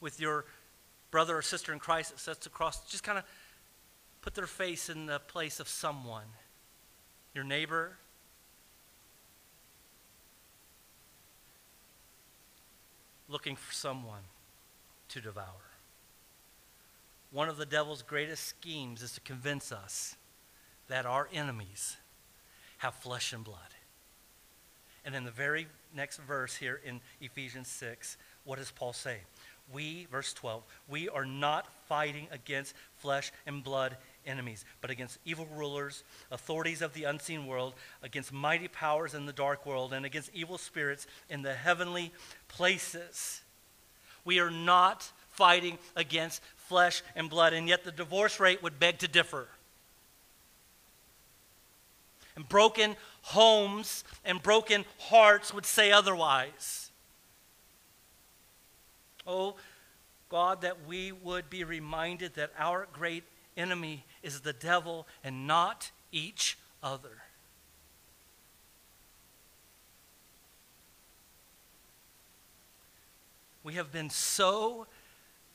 With 0.00 0.20
your 0.20 0.44
brother 1.10 1.36
or 1.36 1.42
sister 1.42 1.72
in 1.72 1.78
Christ 1.78 2.10
that 2.10 2.20
sits 2.20 2.46
across? 2.46 2.90
Just 2.90 3.04
kind 3.04 3.18
of 3.18 3.24
put 4.22 4.34
their 4.34 4.46
face 4.46 4.88
in 4.88 5.06
the 5.06 5.18
place 5.18 5.60
of 5.60 5.68
someone. 5.68 6.24
Your 7.34 7.44
neighbor? 7.44 7.98
Looking 13.28 13.56
for 13.56 13.72
someone 13.72 14.22
to 15.10 15.20
devour. 15.20 15.73
One 17.34 17.48
of 17.48 17.56
the 17.56 17.66
devil's 17.66 18.02
greatest 18.02 18.44
schemes 18.44 19.02
is 19.02 19.10
to 19.14 19.20
convince 19.20 19.72
us 19.72 20.14
that 20.86 21.04
our 21.04 21.28
enemies 21.32 21.96
have 22.78 22.94
flesh 22.94 23.32
and 23.32 23.42
blood. 23.42 23.58
And 25.04 25.16
in 25.16 25.24
the 25.24 25.32
very 25.32 25.66
next 25.92 26.18
verse 26.18 26.54
here 26.54 26.80
in 26.84 27.00
Ephesians 27.20 27.66
6, 27.66 28.18
what 28.44 28.60
does 28.60 28.70
Paul 28.70 28.92
say? 28.92 29.18
We, 29.72 30.06
verse 30.12 30.32
12, 30.32 30.62
we 30.88 31.08
are 31.08 31.24
not 31.24 31.66
fighting 31.88 32.28
against 32.30 32.76
flesh 32.98 33.32
and 33.46 33.64
blood 33.64 33.96
enemies, 34.24 34.64
but 34.80 34.92
against 34.92 35.18
evil 35.24 35.48
rulers, 35.56 36.04
authorities 36.30 36.82
of 36.82 36.94
the 36.94 37.02
unseen 37.02 37.48
world, 37.48 37.74
against 38.04 38.32
mighty 38.32 38.68
powers 38.68 39.12
in 39.12 39.26
the 39.26 39.32
dark 39.32 39.66
world, 39.66 39.92
and 39.92 40.06
against 40.06 40.30
evil 40.34 40.56
spirits 40.56 41.08
in 41.28 41.42
the 41.42 41.54
heavenly 41.54 42.12
places. 42.46 43.40
We 44.24 44.38
are 44.38 44.52
not 44.52 45.10
fighting 45.34 45.78
against 45.96 46.40
flesh 46.68 47.02
and 47.14 47.30
blood, 47.30 47.52
and 47.52 47.68
yet 47.68 47.84
the 47.84 47.92
divorce 47.92 48.40
rate 48.40 48.62
would 48.62 48.78
beg 48.78 48.98
to 48.98 49.08
differ. 49.08 49.48
And 52.36 52.48
broken 52.48 52.96
homes 53.22 54.04
and 54.24 54.42
broken 54.42 54.84
hearts 54.98 55.54
would 55.54 55.66
say 55.66 55.92
otherwise. 55.92 56.90
Oh, 59.26 59.54
God, 60.28 60.62
that 60.62 60.86
we 60.86 61.12
would 61.12 61.48
be 61.48 61.64
reminded 61.64 62.34
that 62.34 62.50
our 62.58 62.88
great 62.92 63.24
enemy 63.56 64.04
is 64.22 64.40
the 64.40 64.52
devil 64.52 65.06
and 65.22 65.46
not 65.46 65.90
each 66.10 66.58
other. 66.82 67.22
We 73.62 73.74
have 73.74 73.92
been 73.92 74.10
so 74.10 74.86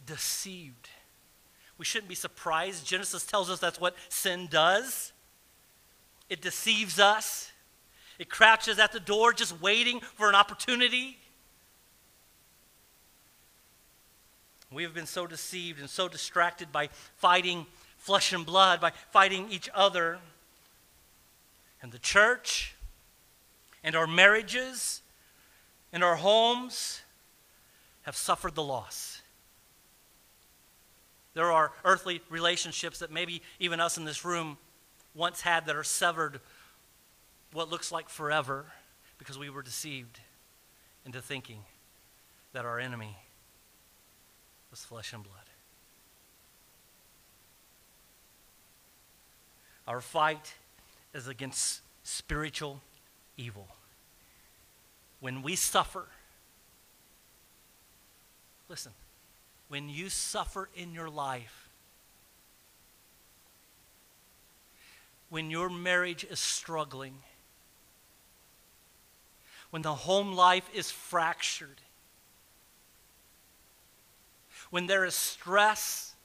deceived. 0.06 0.90
We 1.80 1.86
shouldn't 1.86 2.10
be 2.10 2.16
surprised. 2.16 2.86
Genesis 2.86 3.26
tells 3.26 3.50
us 3.50 3.60
that's 3.60 3.80
what 3.80 3.96
sin 4.10 4.48
does. 4.52 5.14
It 6.30 6.42
deceives 6.42 7.00
us. 7.00 7.52
It 8.20 8.30
crouches 8.30 8.78
at 8.80 8.92
the 8.92 9.00
door 9.00 9.32
just 9.32 9.60
waiting 9.62 10.02
for 10.02 10.28
an 10.28 10.36
opportunity. 10.36 11.18
We 14.72 14.84
have 14.84 14.94
been 14.94 15.06
so 15.06 15.26
deceived 15.26 15.80
and 15.80 15.90
so 15.90 16.10
distracted 16.10 16.72
by 16.72 16.90
fighting 17.16 17.66
flesh 17.98 18.34
and 18.34 18.46
blood, 18.46 18.82
by 18.82 18.92
fighting 19.12 19.48
each 19.50 19.70
other. 19.74 20.20
And 21.82 21.94
the 21.94 21.98
church, 21.98 22.76
and 23.86 23.96
our 23.96 24.06
marriages, 24.06 25.02
and 25.94 26.04
our 26.04 26.18
homes 26.18 27.02
have 28.02 28.18
suffered 28.18 28.54
the 28.54 28.64
loss. 28.64 29.19
There 31.40 31.54
are 31.54 31.72
earthly 31.86 32.20
relationships 32.30 33.00
that 33.00 33.12
maybe 33.12 33.42
even 33.62 33.80
us 33.80 33.98
in 33.98 34.04
this 34.04 34.26
room 34.26 34.58
once 35.16 35.40
had 35.40 35.68
that 35.68 35.76
are 35.78 35.86
severed 35.86 36.42
what 37.54 37.70
looks 37.70 37.94
like 37.94 38.10
forever 38.10 38.66
because 39.18 39.40
we 39.40 39.50
were 39.50 39.62
deceived 39.62 40.20
into 41.06 41.22
thinking 41.22 41.60
that 42.52 42.66
our 42.66 42.78
enemy 42.78 43.16
was 44.70 44.84
flesh 44.84 45.14
and 45.14 45.24
blood. 45.24 45.36
Our 49.88 50.02
fight 50.02 50.56
is 51.14 51.30
against 51.30 51.80
spiritual 52.04 52.82
evil. 53.38 53.70
When 55.22 55.42
we 55.42 55.56
suffer, 55.56 56.06
listen, 58.68 58.92
when 59.70 59.88
you 59.88 60.10
suffer 60.10 60.68
in 60.76 60.94
your 60.94 61.10
life, 61.10 61.70
when 65.30 65.52
your 65.52 65.70
marriage 65.70 66.26
is 66.30 66.40
struggling, 66.40 67.14
when 69.70 69.84
the 69.84 69.94
home 69.94 70.34
life 70.34 70.68
is 70.74 70.90
fractured, 70.90 71.82
when 74.72 74.88
there 74.88 75.06
is 75.06 75.16
stress 75.16 76.16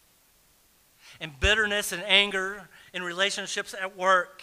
and 1.20 1.38
bitterness 1.38 1.92
and 1.92 2.02
anger 2.02 2.68
in 2.94 3.02
relationships 3.02 3.74
at 3.78 3.96
work, 3.96 4.42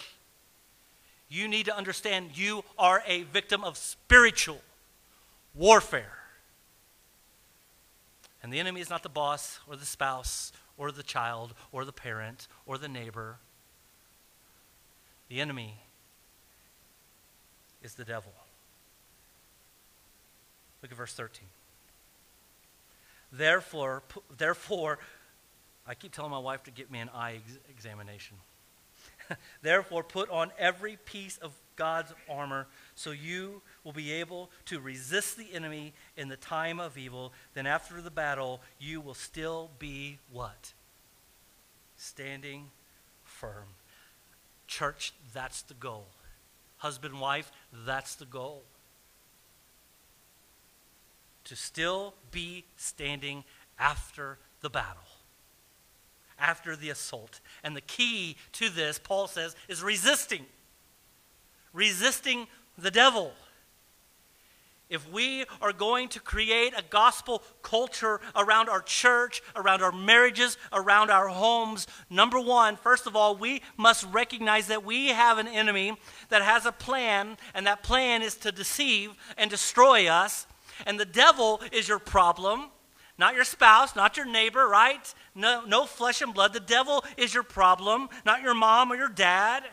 you 1.28 1.48
need 1.48 1.66
to 1.66 1.76
understand 1.76 2.36
you 2.36 2.62
are 2.78 3.02
a 3.06 3.22
victim 3.24 3.64
of 3.64 3.76
spiritual 3.76 4.60
warfare. 5.54 6.21
And 8.42 8.52
the 8.52 8.58
enemy 8.58 8.80
is 8.80 8.90
not 8.90 9.02
the 9.02 9.08
boss 9.08 9.60
or 9.68 9.76
the 9.76 9.86
spouse 9.86 10.52
or 10.76 10.90
the 10.90 11.02
child 11.02 11.54
or 11.70 11.84
the 11.84 11.92
parent 11.92 12.48
or 12.66 12.76
the 12.76 12.88
neighbor. 12.88 13.36
The 15.28 15.40
enemy 15.40 15.78
is 17.82 17.94
the 17.94 18.04
devil. 18.04 18.32
Look 20.82 20.90
at 20.90 20.98
verse 20.98 21.14
13. 21.14 21.46
Therefore, 23.30 24.02
therefore, 24.36 24.98
I 25.86 25.94
keep 25.94 26.12
telling 26.12 26.32
my 26.32 26.38
wife 26.38 26.64
to 26.64 26.70
get 26.70 26.90
me 26.90 26.98
an 26.98 27.10
eye 27.14 27.36
ex- 27.36 27.58
examination. 27.70 28.36
therefore, 29.62 30.02
put 30.02 30.28
on 30.28 30.50
every 30.58 30.98
piece 31.04 31.38
of 31.38 31.52
God's 31.76 32.12
armor 32.28 32.66
so 32.94 33.10
you 33.10 33.62
will 33.84 33.92
be 33.92 34.12
able 34.12 34.50
to 34.66 34.80
resist 34.80 35.36
the 35.36 35.52
enemy 35.52 35.92
in 36.16 36.28
the 36.28 36.36
time 36.36 36.80
of 36.80 36.96
evil. 36.98 37.32
Then, 37.54 37.66
after 37.66 38.00
the 38.00 38.10
battle, 38.10 38.60
you 38.78 39.00
will 39.00 39.14
still 39.14 39.70
be 39.78 40.18
what? 40.30 40.72
Standing 41.96 42.70
firm. 43.24 43.66
Church, 44.66 45.12
that's 45.32 45.62
the 45.62 45.74
goal. 45.74 46.06
Husband, 46.78 47.20
wife, 47.20 47.52
that's 47.86 48.14
the 48.14 48.24
goal 48.24 48.62
to 51.44 51.56
still 51.56 52.14
be 52.30 52.64
standing 52.76 53.44
after 53.78 54.38
the 54.60 54.70
battle, 54.70 55.02
after 56.38 56.76
the 56.76 56.90
assault. 56.90 57.40
And 57.62 57.76
the 57.76 57.80
key 57.80 58.36
to 58.52 58.68
this, 58.68 58.98
Paul 58.98 59.26
says, 59.26 59.56
is 59.68 59.82
resisting. 59.82 60.46
Resisting 61.72 62.46
the 62.78 62.90
devil. 62.90 63.32
If 64.92 65.10
we 65.10 65.46
are 65.62 65.72
going 65.72 66.10
to 66.10 66.20
create 66.20 66.74
a 66.76 66.82
gospel 66.82 67.42
culture 67.62 68.20
around 68.36 68.68
our 68.68 68.82
church, 68.82 69.40
around 69.56 69.82
our 69.82 69.90
marriages, 69.90 70.58
around 70.70 71.10
our 71.10 71.28
homes, 71.28 71.86
number 72.10 72.38
one, 72.38 72.76
first 72.76 73.06
of 73.06 73.16
all, 73.16 73.34
we 73.34 73.62
must 73.78 74.04
recognize 74.12 74.66
that 74.66 74.84
we 74.84 75.08
have 75.08 75.38
an 75.38 75.48
enemy 75.48 75.96
that 76.28 76.42
has 76.42 76.66
a 76.66 76.72
plan, 76.72 77.38
and 77.54 77.66
that 77.66 77.82
plan 77.82 78.20
is 78.20 78.34
to 78.34 78.52
deceive 78.52 79.12
and 79.38 79.50
destroy 79.50 80.08
us. 80.08 80.46
And 80.84 81.00
the 81.00 81.06
devil 81.06 81.62
is 81.72 81.88
your 81.88 81.98
problem, 81.98 82.66
not 83.16 83.34
your 83.34 83.44
spouse, 83.44 83.96
not 83.96 84.18
your 84.18 84.26
neighbor, 84.26 84.68
right? 84.68 85.14
No, 85.34 85.64
no 85.64 85.86
flesh 85.86 86.20
and 86.20 86.34
blood. 86.34 86.52
The 86.52 86.60
devil 86.60 87.02
is 87.16 87.32
your 87.32 87.44
problem, 87.44 88.10
not 88.26 88.42
your 88.42 88.54
mom 88.54 88.92
or 88.92 88.96
your 88.96 89.08
dad, 89.08 89.64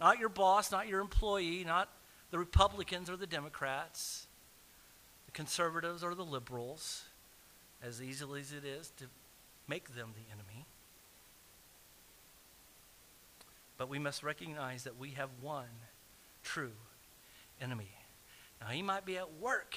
not 0.00 0.18
your 0.18 0.30
boss, 0.30 0.72
not 0.72 0.88
your 0.88 1.00
employee, 1.00 1.62
not 1.64 1.90
the 2.30 2.38
Republicans 2.38 3.10
or 3.10 3.16
the 3.16 3.26
Democrats, 3.26 4.26
the 5.26 5.32
conservatives 5.32 6.02
or 6.02 6.14
the 6.14 6.24
liberals, 6.24 7.04
as 7.82 8.02
easily 8.02 8.40
as 8.40 8.52
it 8.52 8.64
is 8.64 8.90
to 8.96 9.04
make 9.68 9.94
them 9.94 10.14
the 10.14 10.32
enemy. 10.32 10.66
But 13.76 13.88
we 13.88 13.98
must 13.98 14.22
recognize 14.22 14.84
that 14.84 14.98
we 14.98 15.10
have 15.10 15.28
one 15.40 15.64
true 16.42 16.72
enemy. 17.60 17.90
Now, 18.60 18.68
he 18.68 18.82
might 18.82 19.06
be 19.06 19.16
at 19.16 19.34
work, 19.40 19.76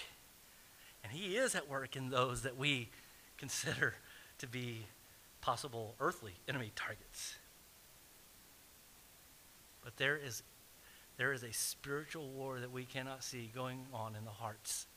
and 1.03 1.13
he 1.13 1.38
is 1.38 1.55
at 1.55 1.69
work 1.69 1.95
in 1.95 2.09
those 2.09 2.41
that 2.41 2.57
we 2.57 2.89
consider 3.38 3.95
to 4.39 4.47
be 4.47 4.86
possible 5.41 5.95
earthly 5.99 6.33
enemy 6.47 6.71
targets. 6.75 7.36
But 9.83 9.97
there 9.97 10.17
is, 10.17 10.43
there 11.17 11.33
is 11.33 11.43
a 11.43 11.51
spiritual 11.51 12.27
war 12.29 12.59
that 12.59 12.71
we 12.71 12.85
cannot 12.85 13.23
see 13.23 13.51
going 13.53 13.85
on 13.93 14.15
in 14.15 14.25
the 14.25 14.31
hearts 14.31 14.87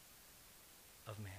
of 1.07 1.18
man. 1.18 1.33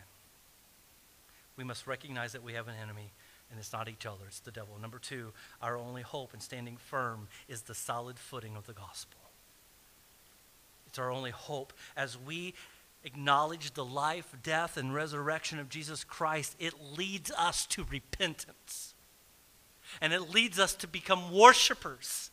We 1.56 1.64
must 1.64 1.88
recognize 1.88 2.34
that 2.34 2.44
we 2.44 2.54
have 2.54 2.68
an 2.68 2.76
enemy, 2.82 3.12
and 3.50 3.60
it's 3.60 3.74
not 3.74 3.90
each 3.90 4.06
other, 4.06 4.26
it's 4.28 4.40
the 4.40 4.52
devil. 4.52 4.78
Number 4.80 5.00
two, 5.00 5.32
our 5.62 5.78
only 5.78 6.04
hope 6.04 6.34
in 6.34 6.40
standing 6.40 6.78
firm 6.78 7.28
is 7.48 7.62
the 7.64 7.74
solid 7.74 8.20
footing 8.20 8.56
of 8.56 8.68
the 8.68 8.74
gospel. 8.74 9.20
It's 10.88 11.00
our 11.00 11.12
only 11.12 11.32
hope. 11.32 11.74
As 11.96 12.18
we 12.18 12.54
acknowledge 13.04 13.74
the 13.74 13.86
life, 13.86 14.36
death, 14.44 14.78
and 14.78 14.94
resurrection 14.94 15.60
of 15.60 15.70
Jesus 15.70 16.04
Christ, 16.04 16.56
it 16.60 16.74
leads 16.98 17.32
us 17.32 17.66
to 17.68 17.86
repentance. 17.90 18.94
And 20.02 20.14
it 20.14 20.34
leads 20.34 20.60
us 20.60 20.74
to 20.76 20.88
become 20.88 21.32
worshipers 21.32 22.30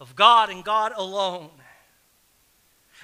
of 0.00 0.16
God 0.16 0.50
and 0.50 0.64
God 0.64 0.92
alone. 0.96 1.50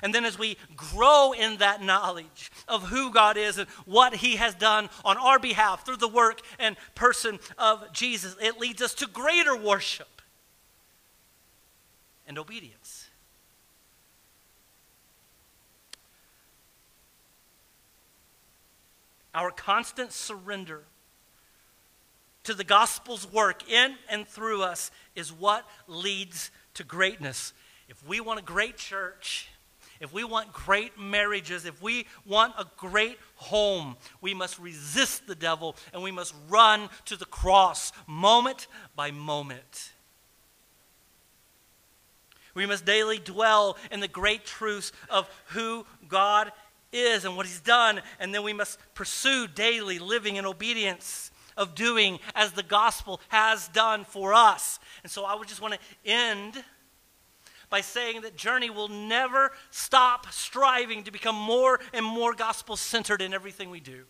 And 0.02 0.14
then, 0.14 0.24
as 0.24 0.38
we 0.38 0.58
grow 0.76 1.32
in 1.32 1.58
that 1.58 1.82
knowledge 1.82 2.50
of 2.68 2.88
who 2.88 3.10
God 3.10 3.36
is 3.36 3.56
and 3.56 3.68
what 3.86 4.16
He 4.16 4.36
has 4.36 4.54
done 4.54 4.90
on 5.04 5.16
our 5.16 5.38
behalf 5.38 5.86
through 5.86 5.96
the 5.96 6.08
work 6.08 6.40
and 6.58 6.76
person 6.94 7.38
of 7.56 7.92
Jesus, 7.92 8.36
it 8.40 8.58
leads 8.58 8.82
us 8.82 8.92
to 8.94 9.06
greater 9.06 9.56
worship 9.56 10.20
and 12.26 12.38
obedience. 12.38 13.08
Our 19.34 19.50
constant 19.50 20.12
surrender 20.12 20.82
to 22.44 22.54
the 22.54 22.64
gospel's 22.64 23.30
work 23.30 23.68
in 23.68 23.96
and 24.08 24.26
through 24.26 24.62
us 24.62 24.90
is 25.14 25.32
what 25.32 25.66
leads 25.88 26.50
to 26.76 26.84
greatness. 26.84 27.52
If 27.88 28.06
we 28.06 28.20
want 28.20 28.38
a 28.38 28.42
great 28.42 28.76
church, 28.76 29.48
if 30.00 30.12
we 30.12 30.24
want 30.24 30.52
great 30.52 30.98
marriages, 30.98 31.64
if 31.64 31.80
we 31.82 32.06
want 32.24 32.54
a 32.58 32.66
great 32.76 33.18
home, 33.36 33.96
we 34.20 34.34
must 34.34 34.58
resist 34.58 35.26
the 35.26 35.34
devil 35.34 35.76
and 35.92 36.02
we 36.02 36.10
must 36.10 36.34
run 36.48 36.88
to 37.06 37.16
the 37.16 37.24
cross 37.24 37.92
moment 38.06 38.66
by 38.94 39.10
moment. 39.10 39.92
We 42.54 42.66
must 42.66 42.84
daily 42.84 43.18
dwell 43.18 43.76
in 43.90 44.00
the 44.00 44.08
great 44.08 44.44
truths 44.44 44.92
of 45.10 45.28
who 45.48 45.86
God 46.08 46.52
is 46.92 47.24
and 47.24 47.36
what 47.36 47.44
He's 47.44 47.60
done, 47.60 48.00
and 48.18 48.34
then 48.34 48.42
we 48.42 48.54
must 48.54 48.78
pursue 48.94 49.46
daily 49.46 49.98
living 49.98 50.36
in 50.36 50.46
obedience 50.46 51.30
of 51.56 51.74
doing 51.74 52.18
as 52.34 52.52
the 52.52 52.62
gospel 52.62 53.20
has 53.28 53.68
done 53.68 54.04
for 54.04 54.34
us. 54.34 54.78
And 55.02 55.10
so 55.10 55.24
I 55.24 55.34
would 55.34 55.48
just 55.48 55.60
want 55.60 55.74
to 55.74 55.80
end 56.04 56.62
by 57.68 57.80
saying 57.80 58.20
that 58.22 58.36
Journey 58.36 58.70
will 58.70 58.88
never 58.88 59.50
stop 59.70 60.26
striving 60.30 61.04
to 61.04 61.10
become 61.10 61.34
more 61.34 61.80
and 61.92 62.04
more 62.04 62.32
gospel 62.32 62.76
centered 62.76 63.20
in 63.20 63.34
everything 63.34 63.70
we 63.70 63.80
do. 63.80 64.04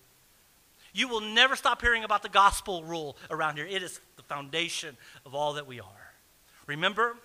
You 0.92 1.09
will 1.09 1.20
never 1.20 1.56
stop 1.56 1.82
hearing 1.82 2.04
about 2.04 2.22
the 2.22 2.28
gospel 2.28 2.82
rule 2.82 3.16
around 3.30 3.56
here. 3.56 3.66
It 3.66 3.82
is 3.82 4.00
the 4.16 4.22
foundation 4.22 4.96
of 5.24 5.35
all 5.35 5.54
that 5.54 5.66
we 5.66 5.78
are. 5.80 6.12
Remember, 6.66 7.16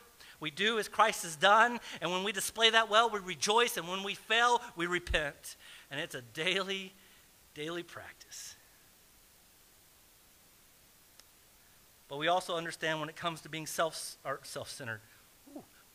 we 0.42 0.52
do 0.52 0.78
as 0.78 0.88
Christ 0.88 1.24
has 1.24 1.36
done, 1.36 1.80
and 2.02 2.12
when 2.12 2.24
we 2.24 2.32
display 2.32 2.70
that 2.72 2.90
well, 2.90 3.10
we 3.10 3.20
rejoice, 3.20 3.78
and 3.78 3.88
when 3.88 4.04
we 4.04 4.16
fail, 4.16 4.62
we 4.76 4.88
repent. 4.88 5.56
And 5.90 6.02
it's 6.02 6.16
a 6.16 6.22
daily, 6.22 6.94
daily 7.54 7.84
practice. 7.84 8.56
But 12.12 12.18
we 12.18 12.28
also 12.28 12.58
understand 12.58 13.00
when 13.00 13.08
it 13.08 13.16
comes 13.16 13.40
to 13.40 13.50
being 13.50 13.66
self, 13.66 14.18
self-centered, 14.44 15.00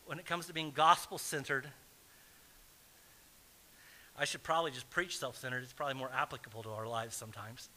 when 0.07 0.17
it 0.17 0.25
comes 0.25 0.47
to 0.47 0.53
being 0.53 0.71
gospel 0.71 1.19
centered, 1.19 1.69
I 4.17 4.25
should 4.25 4.41
probably 4.41 4.71
just 4.71 4.89
preach 4.89 5.19
self 5.19 5.37
centered. 5.37 5.61
It's 5.61 5.73
probably 5.73 5.93
more 5.93 6.09
applicable 6.11 6.63
to 6.63 6.71
our 6.71 6.87
lives 6.87 7.15
sometimes. 7.15 7.69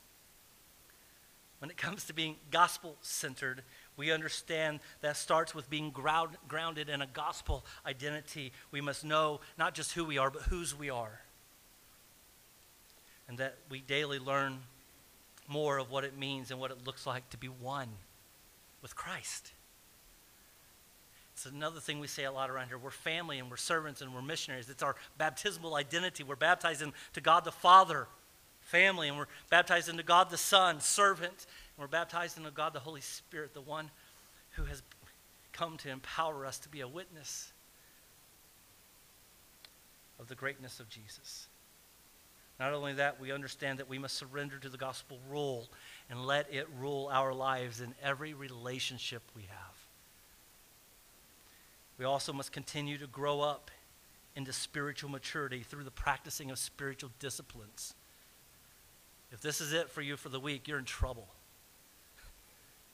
When 1.59 1.71
it 1.71 1.77
comes 1.77 2.05
to 2.05 2.15
being 2.15 2.37
gospel 2.51 2.97
centered, 3.03 3.61
we 3.99 4.11
understand 4.11 4.81
that 5.03 5.19
starts 5.19 5.55
with 5.55 5.69
being 5.69 5.91
ground, 5.91 6.39
grounded 6.49 6.89
in 6.89 7.03
a 7.03 7.07
gospel 7.07 7.67
identity. 7.85 8.53
We 8.71 8.81
must 8.81 9.05
know 9.05 9.41
not 9.59 9.75
just 9.75 9.93
who 9.93 10.07
we 10.07 10.17
are, 10.17 10.31
but 10.31 10.45
whose 10.45 10.75
we 10.75 10.89
are. 10.89 11.21
And 13.29 13.37
that 13.37 13.59
we 13.69 13.83
daily 13.83 14.19
learn 14.19 14.61
more 15.47 15.77
of 15.77 15.91
what 15.91 16.05
it 16.05 16.17
means 16.17 16.51
and 16.51 16.59
what 16.59 16.71
it 16.71 16.87
looks 16.87 17.07
like 17.07 17.29
to 17.31 17.37
be 17.37 17.49
one 17.49 17.89
with 18.83 18.97
Christ. 18.97 19.53
It's 21.33 21.47
another 21.47 21.81
thing 21.81 22.01
we 22.01 22.07
say 22.07 22.25
a 22.25 22.33
lot 22.33 22.51
around 22.51 22.69
here. 22.69 22.79
We're 22.79 22.91
family 22.91 23.39
and 23.39 23.51
we're 23.51 23.57
servants 23.57 24.03
and 24.03 24.15
we're 24.15 24.23
missionaries. 24.23 24.69
It's 24.69 24.83
our 24.83 24.95
baptismal 25.17 25.75
identity. 25.75 26.23
We're 26.23 26.37
baptized 26.37 26.83
into 26.83 27.21
God 27.23 27.45
the 27.45 27.53
Father, 27.53 28.09
family, 28.61 29.09
and 29.09 29.17
we're 29.17 29.27
baptized 29.49 29.89
into 29.89 30.03
God 30.03 30.31
the 30.31 30.37
Son, 30.37 30.81
servant, 30.81 31.33
and 31.33 31.79
we're 31.79 31.87
baptized 31.87 32.37
into 32.37 32.51
God 32.51 32.75
the 32.75 32.81
Holy 32.81 33.01
Spirit, 33.01 33.55
the 33.55 33.61
one 33.63 33.91
who 34.51 34.65
has 34.65 34.83
come 35.53 35.77
to 35.79 35.91
empower 35.91 36.45
us 36.45 36.59
to 36.59 36.69
be 36.69 36.81
a 36.81 36.89
witness 36.89 37.53
of 40.19 40.29
the 40.29 40.35
greatness 40.35 40.81
of 40.81 40.89
Jesus. 40.89 41.49
Not 42.61 42.75
only 42.75 42.93
that, 42.93 43.19
we 43.19 43.33
understand 43.33 43.79
that 43.79 43.89
we 43.89 43.99
must 43.99 44.19
surrender 44.19 44.59
to 44.59 44.69
the 44.69 44.77
gospel 44.77 45.19
rule 45.31 45.67
and 46.11 46.27
let 46.27 46.53
it 46.53 46.69
rule 46.79 47.09
our 47.11 47.33
lives 47.33 47.81
in 47.81 47.95
every 48.03 48.35
relationship 48.35 49.23
we 49.35 49.45
have. 49.45 49.75
We 51.97 52.05
also 52.05 52.35
must 52.35 52.53
continue 52.53 52.99
to 52.99 53.07
grow 53.07 53.41
up 53.41 53.71
into 54.37 54.53
spiritual 54.53 55.09
maturity 55.09 55.63
through 55.63 55.85
the 55.85 55.91
practicing 55.91 56.51
of 56.51 56.59
spiritual 56.59 57.11
disciplines. 57.19 57.95
If 59.33 59.41
this 59.41 59.63
is 59.63 59.73
it 59.73 59.89
for 59.89 60.03
you 60.03 60.19
for 60.19 60.29
the 60.29 60.41
week, 60.41 60.69
you're 60.69 60.79
in 60.79 60.85
trouble. 60.85 61.29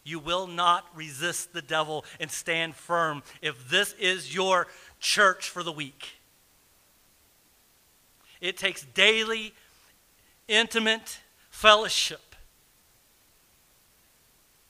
You 0.04 0.20
will 0.20 0.46
not 0.46 0.86
resist 0.94 1.52
the 1.52 1.62
devil 1.62 2.04
and 2.20 2.30
stand 2.30 2.76
firm 2.76 3.24
if 3.42 3.68
this 3.68 3.94
is 3.94 4.32
your 4.32 4.68
church 5.00 5.50
for 5.50 5.64
the 5.64 5.72
week. 5.72 6.20
It 8.40 8.56
takes 8.56 8.84
daily, 8.94 9.54
intimate 10.48 11.20
fellowship 11.50 12.20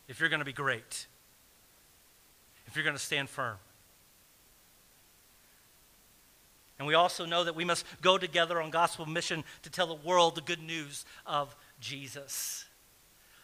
if 0.09 0.21
you're 0.21 0.29
going 0.29 0.41
to 0.41 0.47
be 0.47 0.53
great, 0.53 1.07
if 2.67 2.77
you're 2.77 2.85
going 2.85 2.97
to 2.97 3.03
stand 3.03 3.29
firm. 3.29 3.57
And 6.79 6.87
we 6.87 6.95
also 6.95 7.25
know 7.25 7.45
that 7.45 7.57
we 7.57 7.65
must 7.65 7.85
go 8.03 8.19
together 8.19 8.61
on 8.61 8.71
gospel 8.71 9.07
mission 9.07 9.45
to 9.63 9.71
tell 9.71 9.87
the 9.87 9.95
world 9.95 10.35
the 10.35 10.43
good 10.43 10.63
news 10.63 11.05
of 11.25 11.57
Jesus. 11.81 12.67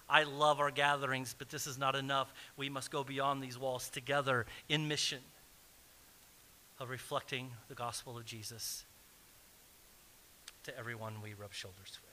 I 0.09 0.25
love 0.25 0.61
our 0.61 0.71
gatherings, 0.71 1.35
but 1.37 1.49
this 1.49 1.67
is 1.67 1.79
not 1.79 1.97
enough. 1.97 2.33
We 2.57 2.69
must 2.69 2.91
go 2.91 3.03
beyond 3.03 3.43
these 3.43 3.59
walls 3.59 3.89
together 3.89 4.45
in 4.69 4.87
mission 4.87 5.21
of 6.79 6.91
reflecting 6.91 7.51
the 7.69 7.75
gospel 7.75 8.19
of 8.19 8.27
Jesus 8.27 8.85
to 10.65 10.77
everyone 10.79 11.23
we 11.23 11.35
rub 11.35 11.53
shoulders 11.53 11.99
with. 12.03 12.12